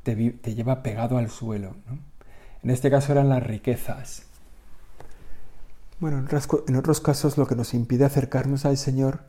te, 0.02 0.54
lleva 0.54 0.82
pegado 0.82 1.18
al 1.18 1.30
suelo. 1.30 1.74
En 2.62 2.70
este 2.70 2.90
caso 2.90 3.12
eran 3.12 3.28
las 3.28 3.42
riquezas. 3.42 4.24
Bueno, 6.00 6.18
en 6.18 6.76
otros 6.76 7.00
casos 7.00 7.38
lo 7.38 7.46
que 7.46 7.56
nos 7.56 7.74
impide 7.74 8.04
acercarnos 8.04 8.64
al 8.64 8.76
Señor 8.76 9.24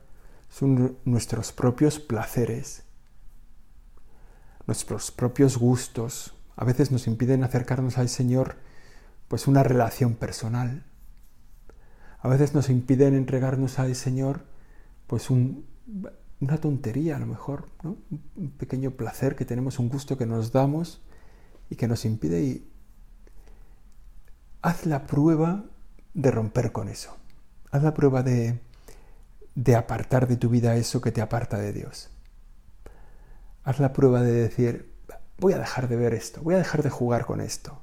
son 0.48 0.98
nuestros 1.04 1.52
propios 1.52 1.98
placeres, 1.98 2.84
nuestros 4.66 5.10
propios 5.10 5.58
gustos. 5.58 6.34
A 6.56 6.64
veces 6.64 6.90
nos 6.90 7.06
impiden 7.06 7.44
acercarnos 7.44 7.98
al 7.98 8.08
Señor 8.08 8.56
pues 9.28 9.46
una 9.46 9.62
relación 9.62 10.14
personal. 10.14 10.84
A 12.20 12.28
veces 12.28 12.54
nos 12.54 12.70
impiden 12.70 13.14
entregarnos 13.14 13.78
al 13.78 13.94
Señor 13.94 14.44
pues 15.06 15.30
una 15.30 16.58
tontería 16.60 17.16
a 17.16 17.20
lo 17.20 17.26
mejor, 17.26 17.68
un 17.82 18.50
pequeño 18.58 18.92
placer 18.92 19.36
que 19.36 19.44
tenemos, 19.44 19.78
un 19.78 19.88
gusto 19.88 20.18
que 20.18 20.26
nos 20.26 20.52
damos 20.52 21.00
y 21.70 21.76
que 21.76 21.88
nos 21.88 22.04
impide 22.04 22.42
y 22.42 22.70
haz 24.62 24.86
la 24.86 25.06
prueba 25.06 25.64
de 26.14 26.30
romper 26.30 26.72
con 26.72 26.88
eso. 26.88 27.16
Haz 27.70 27.82
la 27.82 27.94
prueba 27.94 28.22
de, 28.22 28.60
de 29.54 29.76
apartar 29.76 30.26
de 30.26 30.36
tu 30.36 30.48
vida 30.48 30.76
eso 30.76 31.00
que 31.00 31.12
te 31.12 31.20
aparta 31.20 31.58
de 31.58 31.72
Dios. 31.72 32.10
Haz 33.64 33.80
la 33.80 33.92
prueba 33.92 34.22
de 34.22 34.32
decir, 34.32 34.92
voy 35.38 35.52
a 35.52 35.58
dejar 35.58 35.88
de 35.88 35.96
ver 35.96 36.14
esto, 36.14 36.42
voy 36.42 36.54
a 36.54 36.58
dejar 36.58 36.82
de 36.82 36.90
jugar 36.90 37.26
con 37.26 37.40
esto, 37.40 37.82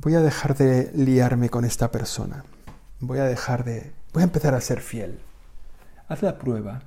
voy 0.00 0.14
a 0.14 0.20
dejar 0.20 0.56
de 0.56 0.90
liarme 0.94 1.50
con 1.50 1.66
esta 1.66 1.90
persona, 1.90 2.44
voy 3.00 3.18
a 3.18 3.24
dejar 3.24 3.64
de... 3.64 3.92
voy 4.14 4.22
a 4.22 4.24
empezar 4.24 4.54
a 4.54 4.60
ser 4.60 4.80
fiel. 4.80 5.18
Haz 6.08 6.22
la 6.22 6.38
prueba 6.38 6.82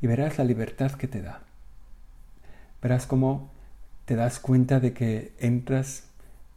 y 0.00 0.06
verás 0.06 0.38
la 0.38 0.44
libertad 0.44 0.92
que 0.92 1.08
te 1.08 1.20
da. 1.20 1.42
Verás 2.80 3.06
cómo 3.06 3.50
te 4.06 4.16
das 4.16 4.40
cuenta 4.40 4.80
de 4.80 4.94
que 4.94 5.34
entras 5.38 6.04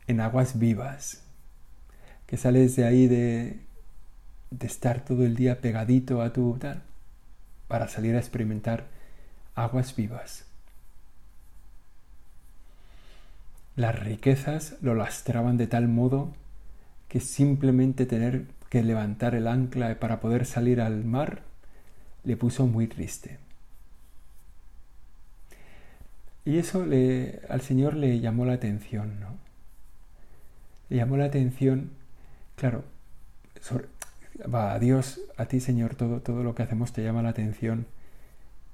en 0.08 0.22
aguas 0.22 0.60
vivas, 0.60 1.24
que 2.26 2.38
sales 2.38 2.78
de 2.78 2.86
ahí 2.86 3.08
de, 3.08 3.60
de 4.52 4.68
estar 4.68 5.04
todo 5.04 5.26
el 5.26 5.36
día 5.36 5.60
pegadito 5.60 6.22
a 6.22 6.32
tu 6.32 6.58
para 7.68 7.90
salir 7.90 8.16
a 8.16 8.20
experimentar 8.20 8.88
aguas 9.56 9.94
vivas. 9.94 10.46
Las 13.80 13.98
riquezas 13.98 14.76
lo 14.82 14.94
lastraban 14.94 15.56
de 15.56 15.66
tal 15.66 15.88
modo 15.88 16.34
que 17.08 17.22
simplemente 17.22 18.06
tener 18.06 18.44
que 18.68 18.84
levantar 18.84 19.36
el 19.36 19.48
ancla 19.48 19.98
para 20.02 20.20
poder 20.20 20.46
salir 20.46 20.82
al 20.82 21.06
mar 21.06 21.44
le 22.26 22.36
puso 22.36 22.68
muy 22.68 22.88
triste. 22.88 23.38
Y 26.44 26.58
eso 26.58 26.86
le, 26.86 27.40
al 27.48 27.62
Señor 27.62 27.94
le 27.94 28.20
llamó 28.20 28.44
la 28.44 28.52
atención, 28.52 29.22
¿no? 29.22 29.38
Le 30.90 30.98
llamó 30.98 31.16
la 31.16 31.24
atención 31.24 31.92
Claro, 32.58 32.84
va 34.54 34.74
a 34.74 34.80
Dios, 34.80 35.22
a 35.38 35.46
ti 35.46 35.62
Señor, 35.62 35.96
todo, 35.96 36.20
todo 36.20 36.44
lo 36.44 36.54
que 36.54 36.64
hacemos 36.64 36.92
te 36.92 37.02
llama 37.02 37.22
la 37.22 37.30
atención. 37.30 37.86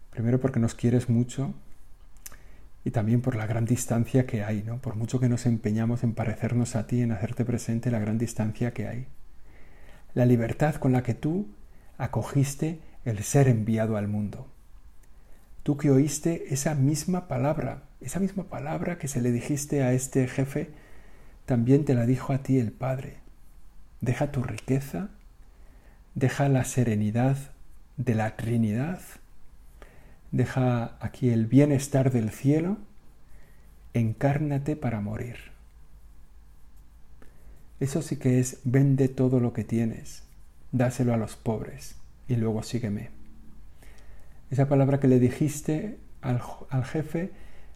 Primero 0.09 0.41
porque 0.41 0.59
nos 0.59 0.73
quieres 0.73 1.09
mucho 1.09 1.53
y 2.85 2.91
también 2.91 3.21
por 3.21 3.35
la 3.35 3.47
gran 3.47 3.65
distancia 3.65 4.27
que 4.27 4.43
hay, 4.43 4.61
¿no? 4.61 4.77
Por 4.77 4.95
mucho 4.95 5.19
que 5.19 5.27
nos 5.27 5.47
empeñamos 5.47 6.03
en 6.03 6.13
parecernos 6.13 6.75
a 6.75 6.85
ti, 6.85 7.01
en 7.01 7.11
hacerte 7.11 7.43
presente, 7.43 7.89
la 7.89 7.97
gran 7.97 8.19
distancia 8.19 8.73
que 8.73 8.87
hay. 8.87 9.07
La 10.13 10.27
libertad 10.27 10.75
con 10.75 10.91
la 10.91 11.01
que 11.01 11.15
tú 11.15 11.47
acogiste 11.97 12.79
el 13.03 13.23
ser 13.23 13.47
enviado 13.47 13.97
al 13.97 14.07
mundo. 14.07 14.47
Tú 15.63 15.77
que 15.77 15.89
oíste 15.89 16.53
esa 16.53 16.75
misma 16.75 17.27
palabra, 17.27 17.81
esa 18.01 18.19
misma 18.19 18.43
palabra 18.43 18.99
que 18.99 19.07
se 19.07 19.19
le 19.19 19.31
dijiste 19.31 19.81
a 19.81 19.91
este 19.93 20.27
jefe, 20.27 20.69
también 21.47 21.85
te 21.85 21.95
la 21.95 22.05
dijo 22.05 22.33
a 22.33 22.43
ti 22.43 22.59
el 22.59 22.71
Padre. 22.71 23.17
Deja 23.99 24.31
tu 24.31 24.43
riqueza, 24.43 25.09
deja 26.13 26.49
la 26.49 26.65
serenidad 26.65 27.37
de 27.97 28.13
la 28.13 28.35
Trinidad, 28.35 28.99
deja 30.35 30.97
aquí 30.99 31.29
el 31.29 31.45
bienestar 31.45 32.11
del 32.11 32.29
cielo, 32.29 32.77
encárnate 33.93 34.75
para 34.75 34.99
morir. 34.99 35.37
Eso 37.79 38.01
sí 38.01 38.17
que 38.17 38.39
es 38.39 38.59
vende 38.65 39.07
todo 39.07 39.39
lo 39.39 39.53
que 39.53 39.63
tienes, 39.63 40.23
dáselo 40.73 41.13
a 41.13 41.17
los 41.17 41.37
pobres 41.37 41.95
y 42.27 42.35
luego 42.35 42.63
sígueme. 42.63 43.11
Esa 44.51 44.67
palabra 44.67 44.99
que 44.99 45.07
le 45.07 45.19
dijiste 45.19 45.97
al, 46.21 46.41
al 46.69 46.83
jefe 46.83 47.31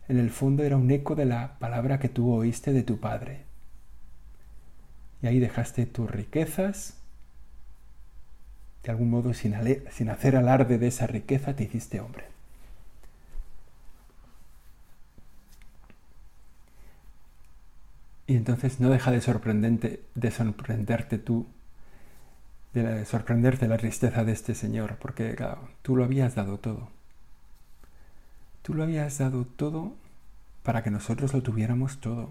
en 0.10 0.20
el 0.20 0.30
fondo 0.30 0.64
era 0.64 0.76
un 0.76 0.92
eco 0.92 1.16
de 1.16 1.26
la 1.26 1.58
palabra 1.60 1.98
que 2.00 2.10
tú 2.10 2.34
oíste 2.34 2.74
de 2.74 2.84
tu 2.84 3.00
padre 3.00 3.44
y 5.22 5.28
ahí 5.28 5.40
dejaste 5.40 5.86
tus 5.86 6.12
riquezas. 6.12 6.98
De 8.84 8.92
algún 8.92 9.10
modo, 9.10 9.34
sin, 9.34 9.56
sin 9.92 10.10
hacer 10.10 10.36
alarde 10.36 10.78
de 10.78 10.88
esa 10.88 11.08
riqueza, 11.08 11.56
te 11.56 11.64
hiciste 11.64 12.00
hombre. 12.02 12.39
Y 18.30 18.36
entonces 18.36 18.80
no 18.80 18.92
deja 18.92 19.10
de, 19.10 19.18
de 20.14 20.32
sorprenderte 20.32 21.18
tú, 21.18 21.48
de 22.76 23.04
sorprenderte 23.06 23.68
la 23.68 23.80
tristeza 23.80 24.24
de 24.24 24.34
este 24.34 24.54
Señor, 24.54 24.98
porque 25.02 25.36
tú 25.82 25.96
lo 25.96 26.04
habías 26.04 26.36
dado 26.36 26.60
todo. 26.60 26.90
Tú 28.62 28.76
lo 28.76 28.84
habías 28.84 29.18
dado 29.18 29.46
todo 29.46 29.94
para 30.62 30.84
que 30.84 30.92
nosotros 30.92 31.34
lo 31.34 31.42
tuviéramos 31.42 32.02
todo. 32.02 32.30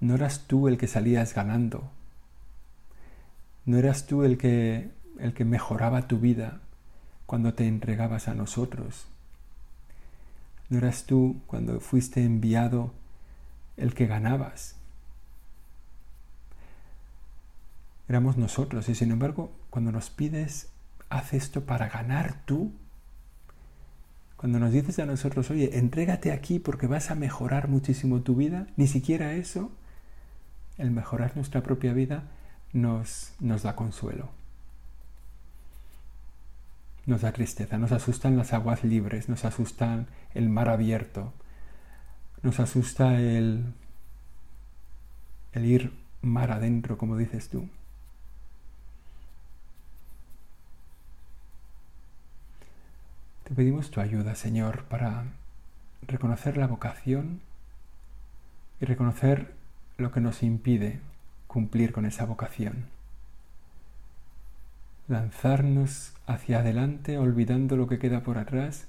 No 0.00 0.16
eras 0.16 0.48
tú 0.48 0.66
el 0.66 0.78
que 0.78 0.88
salías 0.88 1.32
ganando. 1.32 1.88
No 3.66 3.78
eras 3.78 4.08
tú 4.08 4.24
el 4.24 4.36
que, 4.36 4.90
el 5.20 5.32
que 5.32 5.44
mejoraba 5.44 6.08
tu 6.08 6.18
vida 6.18 6.58
cuando 7.26 7.54
te 7.54 7.68
entregabas 7.68 8.26
a 8.26 8.34
nosotros. 8.34 9.06
No 10.70 10.78
eras 10.78 11.04
tú 11.04 11.40
cuando 11.46 11.78
fuiste 11.78 12.24
enviado 12.24 13.03
el 13.76 13.94
que 13.94 14.06
ganabas. 14.06 14.76
Éramos 18.08 18.36
nosotros 18.36 18.88
y 18.88 18.94
sin 18.94 19.10
embargo 19.10 19.52
cuando 19.70 19.92
nos 19.92 20.10
pides, 20.10 20.68
haz 21.08 21.32
esto 21.32 21.64
para 21.64 21.88
ganar 21.88 22.44
tú. 22.44 22.72
Cuando 24.36 24.58
nos 24.58 24.72
dices 24.72 24.98
a 24.98 25.06
nosotros, 25.06 25.50
oye, 25.50 25.78
entrégate 25.78 26.32
aquí 26.32 26.58
porque 26.58 26.86
vas 26.86 27.10
a 27.10 27.14
mejorar 27.14 27.68
muchísimo 27.68 28.20
tu 28.20 28.36
vida, 28.36 28.66
ni 28.76 28.86
siquiera 28.86 29.32
eso, 29.32 29.72
el 30.76 30.90
mejorar 30.90 31.34
nuestra 31.34 31.62
propia 31.62 31.92
vida 31.92 32.24
nos, 32.72 33.32
nos 33.40 33.62
da 33.62 33.74
consuelo. 33.74 34.28
Nos 37.06 37.22
da 37.22 37.32
tristeza, 37.32 37.78
nos 37.78 37.92
asustan 37.92 38.36
las 38.36 38.52
aguas 38.52 38.84
libres, 38.84 39.28
nos 39.28 39.44
asustan 39.44 40.06
el 40.34 40.48
mar 40.48 40.68
abierto, 40.68 41.32
nos 42.44 42.60
asusta 42.60 43.18
el, 43.18 43.64
el 45.54 45.64
ir 45.64 45.92
mar 46.22 46.52
adentro, 46.52 46.98
como 46.98 47.16
dices 47.16 47.48
tú. 47.48 47.68
Te 53.44 53.54
pedimos 53.54 53.90
tu 53.90 54.00
ayuda, 54.00 54.34
Señor, 54.34 54.84
para 54.84 55.24
reconocer 56.06 56.58
la 56.58 56.66
vocación 56.66 57.40
y 58.80 58.84
reconocer 58.84 59.54
lo 59.96 60.12
que 60.12 60.20
nos 60.20 60.42
impide 60.42 61.00
cumplir 61.46 61.92
con 61.92 62.04
esa 62.04 62.26
vocación. 62.26 62.86
lanzarnos 65.06 66.14
hacia 66.26 66.60
adelante 66.60 67.18
olvidando 67.18 67.76
lo 67.76 67.86
que 67.86 67.98
queda 67.98 68.22
por 68.22 68.38
atrás, 68.38 68.86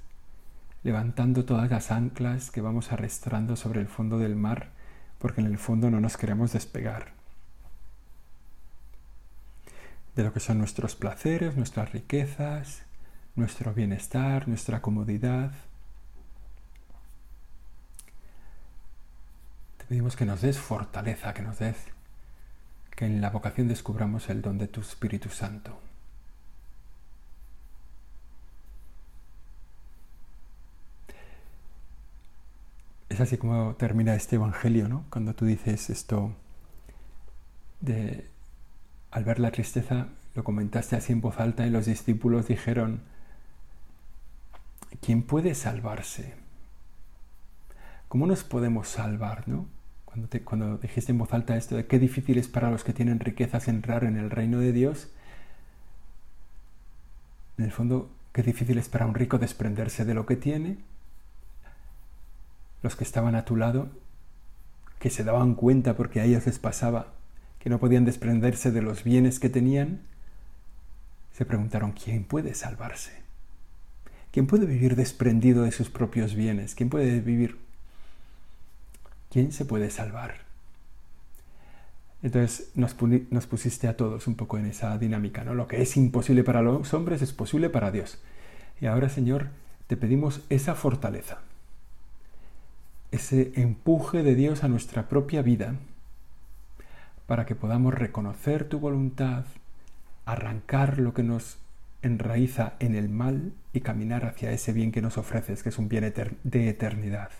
levantando 0.86 1.44
todas 1.44 1.70
las 1.70 1.92
anclas 1.92 2.52
que 2.52 2.62
vamos 2.62 2.92
arrastrando 2.92 3.56
sobre 3.56 3.82
el 3.82 3.88
fondo 3.88 4.20
del 4.20 4.36
mar, 4.36 4.70
porque 5.18 5.42
en 5.42 5.48
el 5.48 5.58
fondo 5.58 5.90
no 5.90 6.00
nos 6.00 6.16
queremos 6.16 6.54
despegar 6.54 7.16
de 10.16 10.24
lo 10.24 10.32
que 10.32 10.40
son 10.40 10.60
nuestros 10.60 10.96
placeres, 10.96 11.58
nuestras 11.58 11.92
riquezas, 11.92 12.84
nuestro 13.36 13.74
bienestar, 13.74 14.48
nuestra 14.48 14.80
comodidad. 14.80 15.52
Te 19.80 19.86
pedimos 19.86 20.16
que 20.16 20.26
nos 20.26 20.42
des 20.42 20.60
fortaleza, 20.60 21.34
que 21.34 21.42
nos 21.42 21.58
des, 21.58 21.78
que 22.96 23.06
en 23.06 23.22
la 23.22 23.32
vocación 23.32 23.68
descubramos 23.68 24.30
el 24.30 24.44
don 24.44 24.60
de 24.60 24.68
tu 24.68 24.82
Espíritu 24.82 25.30
Santo. 25.30 25.80
Es 33.16 33.22
así 33.22 33.38
como 33.38 33.76
termina 33.76 34.14
este 34.14 34.36
Evangelio, 34.36 34.90
¿no? 34.90 35.06
Cuando 35.10 35.34
tú 35.34 35.46
dices 35.46 35.90
esto 35.90 36.36
de, 37.80 38.30
al 39.10 39.24
ver 39.24 39.40
la 39.40 39.52
tristeza, 39.52 40.10
lo 40.34 40.44
comentaste 40.44 40.98
así 40.98 41.14
en 41.14 41.22
voz 41.22 41.40
alta 41.40 41.66
y 41.66 41.70
los 41.70 41.86
discípulos 41.86 42.50
dijeron, 42.50 43.00
¿quién 45.00 45.24
puede 45.24 45.56
salvarse? 45.56 46.34
¿Cómo 48.10 48.28
nos 48.28 48.44
podemos 48.44 48.90
salvar, 48.90 49.48
no? 49.48 49.66
Cuando, 50.04 50.28
cuando 50.44 50.78
dijiste 50.78 51.14
en 51.14 51.18
voz 51.18 51.32
alta 51.32 51.56
esto 51.56 51.78
de 51.78 51.88
qué 51.88 52.00
difícil 52.00 52.38
es 52.38 52.50
para 52.50 52.70
los 52.70 52.84
que 52.84 52.92
tienen 52.92 53.22
riquezas 53.22 53.70
entrar 53.70 54.04
en 54.04 54.18
el 54.18 54.30
reino 54.30 54.60
de 54.60 54.74
Dios, 54.74 55.08
en 57.58 57.64
el 57.64 57.72
fondo, 57.72 58.12
qué 58.34 58.44
difícil 58.44 58.78
es 58.78 58.90
para 58.90 59.06
un 59.06 59.16
rico 59.16 59.38
desprenderse 59.38 60.04
de 60.04 60.14
lo 60.14 60.26
que 60.26 60.36
tiene. 60.36 60.80
Los 62.86 62.96
que 62.96 63.04
estaban 63.04 63.34
a 63.34 63.46
tu 63.46 63.56
lado, 63.56 63.90
que 65.00 65.10
se 65.10 65.24
daban 65.24 65.56
cuenta 65.56 65.98
porque 65.98 66.20
a 66.20 66.26
ellos 66.26 66.46
les 66.46 66.60
pasaba, 66.60 67.14
que 67.58 67.72
no 67.72 67.80
podían 67.80 68.06
desprenderse 68.06 68.70
de 68.70 68.84
los 68.84 69.04
bienes 69.04 69.40
que 69.40 69.50
tenían, 69.50 70.02
se 71.34 71.46
preguntaron, 71.46 71.94
¿quién 71.94 72.26
puede 72.26 72.54
salvarse? 72.54 73.24
¿Quién 74.30 74.46
puede 74.46 74.68
vivir 74.68 74.96
desprendido 74.96 75.64
de 75.64 75.72
sus 75.72 75.90
propios 75.90 76.36
bienes? 76.36 76.76
¿Quién 76.76 76.92
puede 76.92 77.22
vivir? 77.22 77.58
¿Quién 79.32 79.52
se 79.52 79.66
puede 79.66 79.90
salvar? 79.90 80.42
Entonces 82.22 82.70
nos, 82.76 82.94
pusiste 83.48 83.88
a 83.88 83.98
todos 83.98 84.28
un 84.28 84.36
poco 84.36 84.60
en 84.60 84.68
esa 84.68 84.96
dinámica, 85.00 85.44
¿no? 85.44 85.56
Lo 85.56 85.68
que 85.68 85.82
es 85.82 85.98
imposible 85.98 86.44
para 86.44 86.62
los 86.62 86.94
hombres 86.94 87.24
es 87.24 87.34
posible 87.34 87.72
para 87.72 87.90
Dios. 87.90 88.22
Y 88.80 88.86
ahora, 88.86 89.10
Señor, 89.10 89.48
te 89.88 89.98
pedimos 89.98 90.42
esa 90.52 90.76
fortaleza, 90.76 91.40
ese 93.16 93.52
empuje 93.56 94.24
de 94.24 94.36
Dios 94.36 94.64
a 94.64 94.68
nuestra 94.68 95.08
propia 95.10 95.42
vida, 95.42 95.76
para 97.28 97.46
que 97.46 97.56
podamos 97.56 97.94
reconocer 97.94 98.70
tu 98.70 98.80
voluntad, 98.80 99.46
arrancar 100.26 101.00
lo 101.00 101.14
que 101.14 101.24
nos 101.24 101.58
enraiza 102.02 102.74
en 102.80 102.94
el 102.94 103.10
mal 103.10 103.54
y 103.74 103.82
caminar 103.82 104.26
hacia 104.26 104.52
ese 104.52 104.74
bien 104.74 104.92
que 104.92 105.02
nos 105.02 105.18
ofreces, 105.18 105.64
que 105.64 105.70
es 105.70 105.78
un 105.80 105.90
bien 105.90 106.14
de 106.44 106.70
eternidad. 106.70 107.32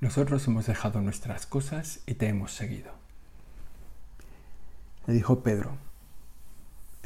Nosotros 0.00 0.46
hemos 0.46 0.66
dejado 0.66 1.00
nuestras 1.00 1.46
cosas 1.46 2.00
y 2.06 2.14
te 2.14 2.28
hemos 2.28 2.52
seguido. 2.52 2.92
Le 5.06 5.14
dijo 5.14 5.42
Pedro, 5.42 5.76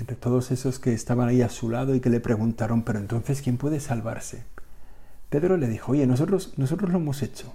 entre 0.02 0.16
todos 0.16 0.50
esos 0.50 0.80
que 0.80 0.92
estaban 0.92 1.28
ahí 1.28 1.42
a 1.42 1.48
su 1.48 1.70
lado 1.70 1.94
y 1.94 2.00
que 2.00 2.10
le 2.10 2.18
preguntaron, 2.18 2.82
pero 2.82 2.98
entonces, 2.98 3.40
¿quién 3.40 3.56
puede 3.56 3.78
salvarse? 3.78 4.42
Pedro 5.30 5.56
le 5.56 5.68
dijo, 5.68 5.92
oye, 5.92 6.08
nosotros, 6.08 6.54
nosotros 6.56 6.90
lo 6.90 6.98
hemos 6.98 7.22
hecho. 7.22 7.54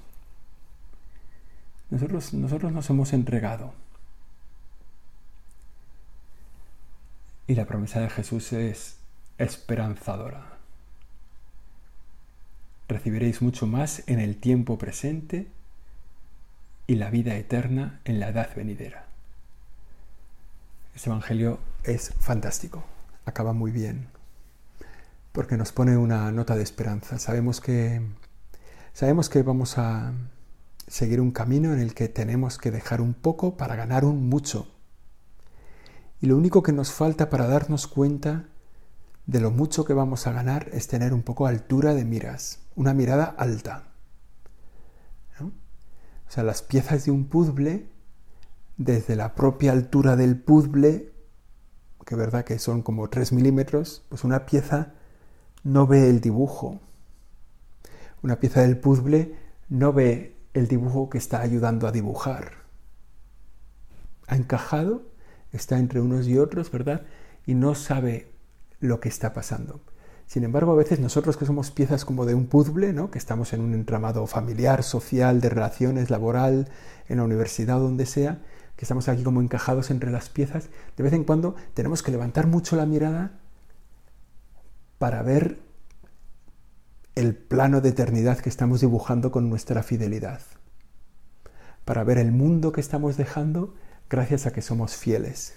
Nosotros, 1.90 2.34
nosotros 2.34 2.72
nos 2.72 2.90
hemos 2.90 3.12
entregado. 3.12 3.74
Y 7.48 7.56
la 7.56 7.66
promesa 7.66 8.00
de 8.00 8.10
Jesús 8.10 8.54
es 8.54 8.96
esperanzadora. 9.38 10.58
Recibiréis 12.88 13.42
mucho 13.42 13.68
más 13.68 14.04
en 14.08 14.22
el 14.22 14.38
tiempo 14.38 14.78
presente 14.78 15.48
y 16.88 16.96
la 16.96 17.10
vida 17.10 17.36
eterna 17.36 18.00
en 18.06 18.22
la 18.22 18.30
edad 18.30 18.56
venidera. 18.56 19.07
Este 20.98 21.12
Evangelio 21.12 21.60
es 21.84 22.12
fantástico, 22.20 22.84
acaba 23.24 23.54
muy 23.54 23.70
bien, 23.70 24.08
porque 25.32 25.56
nos 25.56 25.72
pone 25.72 25.96
una 25.96 26.32
nota 26.32 26.56
de 26.56 26.64
esperanza. 26.64 27.20
Sabemos 27.20 27.62
que, 27.62 28.02
sabemos 28.94 29.30
que 29.30 29.44
vamos 29.44 29.78
a, 29.78 30.12
seguir 30.88 31.22
un 31.22 31.30
camino 31.30 31.72
en 31.72 31.82
el 31.82 31.94
que 31.94 32.10
tenemos 32.10 32.58
que 32.58 32.72
dejar 32.72 33.00
un 33.00 33.14
poco 33.14 33.58
para 33.58 33.76
ganar 33.76 34.06
un 34.06 34.28
mucho. 34.28 34.74
Y 36.20 36.26
lo 36.26 36.36
único 36.36 36.64
que 36.64 36.72
nos 36.72 36.92
falta 36.92 37.30
para 37.30 37.46
darnos 37.46 37.86
cuenta 37.86 38.46
de 39.28 39.40
lo 39.40 39.52
mucho 39.52 39.86
que 39.86 39.94
vamos 39.94 40.26
a 40.26 40.32
ganar 40.32 40.68
es 40.74 40.88
tener 40.88 41.14
un 41.14 41.22
poco 41.22 41.46
altura 41.46 41.94
de 41.94 42.06
miras, 42.06 42.62
una 42.76 42.96
mirada 42.96 43.36
alta. 43.38 43.84
O 45.40 46.32
sea, 46.32 46.44
las 46.44 46.64
piezas 46.64 47.06
de 47.06 47.12
un 47.12 47.26
puzzle, 47.26 47.88
desde 48.78 49.16
la 49.16 49.36
propia 49.36 49.72
altura 49.72 50.16
del 50.16 50.40
puzzle, 50.40 51.12
que 52.06 52.16
verdad 52.16 52.46
que 52.46 52.60
son 52.60 52.82
como 52.82 53.10
3 53.10 53.34
milímetros, 53.34 54.04
pues 54.10 54.24
una 54.24 54.46
pieza 54.46 54.94
no 55.64 55.88
ve 55.88 56.10
el 56.10 56.22
dibujo. 56.22 56.80
Una 58.24 58.40
pieza 58.40 58.62
del 58.62 58.78
puzzle 58.78 59.36
no 59.70 59.94
ve 59.94 60.38
el 60.54 60.68
dibujo 60.68 61.10
que 61.10 61.18
está 61.18 61.42
ayudando 61.42 61.88
a 61.88 61.92
dibujar. 61.92 62.52
Ha 64.28 64.36
encajado, 64.36 65.04
está 65.52 65.78
entre 65.78 66.00
unos 66.00 66.28
y 66.28 66.38
otros, 66.38 66.72
¿verdad? 66.72 67.04
Y 67.46 67.54
no 67.54 67.76
sabe 67.76 68.32
lo 68.80 69.00
que 69.00 69.10
está 69.10 69.34
pasando. 69.34 69.82
Sin 70.28 70.44
embargo, 70.44 70.74
a 70.74 70.76
veces 70.76 71.00
nosotros 71.00 71.38
que 71.38 71.46
somos 71.46 71.72
piezas 71.72 72.04
como 72.04 72.26
de 72.26 72.36
un 72.36 72.48
puzzle, 72.48 72.92
¿no? 72.92 73.10
que 73.10 73.18
estamos 73.18 73.54
en 73.54 73.62
un 73.62 73.74
entramado 73.74 74.28
familiar, 74.28 74.84
social, 74.84 75.40
de 75.40 75.50
relaciones, 75.50 76.10
laboral, 76.10 76.68
en 77.08 77.18
la 77.18 77.24
universidad, 77.24 77.80
donde 77.80 78.06
sea, 78.06 78.40
que 78.78 78.86
estamos 78.86 79.10
aquí 79.10 79.24
como 79.24 79.42
encajados 79.42 79.90
entre 79.90 80.12
las 80.12 80.30
piezas, 80.30 80.70
de 80.96 81.04
vez 81.04 81.12
en 81.14 81.24
cuando 81.24 81.56
tenemos 81.74 82.04
que 82.04 82.12
levantar 82.12 82.46
mucho 82.46 82.76
la 82.76 82.86
mirada 82.86 83.32
para 85.00 85.24
ver 85.24 85.60
el 87.16 87.36
plano 87.36 87.82
de 87.82 87.90
eternidad 87.90 88.38
que 88.38 88.50
estamos 88.50 88.82
dibujando 88.82 89.32
con 89.32 89.50
nuestra 89.50 89.82
fidelidad, 89.82 90.42
para 91.86 92.04
ver 92.04 92.20
el 92.20 92.32
mundo 92.32 92.72
que 92.72 92.80
estamos 92.82 93.18
dejando 93.18 93.74
gracias 94.12 94.46
a 94.46 94.54
que 94.54 94.62
somos 94.62 94.96
fieles, 94.96 95.56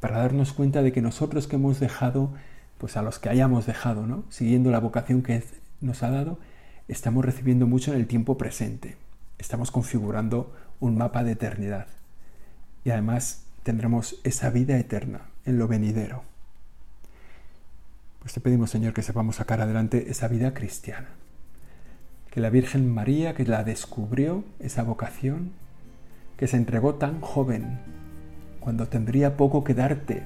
para 0.00 0.18
darnos 0.18 0.52
cuenta 0.52 0.82
de 0.82 0.90
que 0.90 1.02
nosotros 1.02 1.46
que 1.46 1.56
hemos 1.56 1.78
dejado, 1.78 2.32
pues 2.78 2.96
a 2.96 3.02
los 3.02 3.20
que 3.20 3.28
hayamos 3.28 3.66
dejado, 3.66 4.08
¿no? 4.08 4.24
siguiendo 4.30 4.72
la 4.72 4.80
vocación 4.80 5.22
que 5.22 5.44
nos 5.80 6.02
ha 6.02 6.10
dado, 6.10 6.40
estamos 6.88 7.24
recibiendo 7.24 7.68
mucho 7.68 7.92
en 7.92 8.00
el 8.00 8.08
tiempo 8.08 8.36
presente, 8.36 8.96
estamos 9.38 9.70
configurando 9.70 10.52
un 10.80 10.98
mapa 10.98 11.22
de 11.22 11.32
eternidad 11.32 11.86
y 12.84 12.90
además 12.90 13.44
tendremos 13.62 14.20
esa 14.24 14.50
vida 14.50 14.78
eterna 14.78 15.22
en 15.44 15.58
lo 15.58 15.68
venidero. 15.68 16.22
Pues 18.20 18.34
te 18.34 18.40
pedimos, 18.40 18.70
Señor, 18.70 18.92
que 18.92 19.02
sepamos 19.02 19.36
sacar 19.36 19.60
adelante 19.60 20.10
esa 20.10 20.28
vida 20.28 20.52
cristiana. 20.52 21.08
Que 22.30 22.40
la 22.40 22.50
Virgen 22.50 22.92
María, 22.92 23.34
que 23.34 23.44
la 23.44 23.64
descubrió, 23.64 24.44
esa 24.60 24.82
vocación, 24.82 25.52
que 26.36 26.46
se 26.46 26.56
entregó 26.56 26.94
tan 26.94 27.20
joven, 27.20 27.80
cuando 28.60 28.88
tendría 28.88 29.36
poco 29.36 29.64
que 29.64 29.74
darte, 29.74 30.22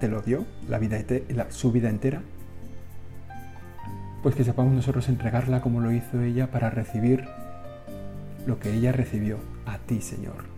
te 0.00 0.08
lo 0.08 0.22
dio, 0.22 0.44
la 0.68 0.78
vida, 0.78 0.98
su 1.50 1.72
vida 1.72 1.88
entera. 1.88 2.22
Pues 4.22 4.34
que 4.34 4.44
sepamos 4.44 4.74
nosotros 4.74 5.08
entregarla 5.08 5.60
como 5.60 5.80
lo 5.80 5.92
hizo 5.92 6.20
ella 6.20 6.50
para 6.50 6.70
recibir 6.70 7.28
lo 8.44 8.58
que 8.58 8.74
ella 8.74 8.90
recibió 8.90 9.38
a 9.66 9.78
ti, 9.78 10.00
Señor. 10.00 10.57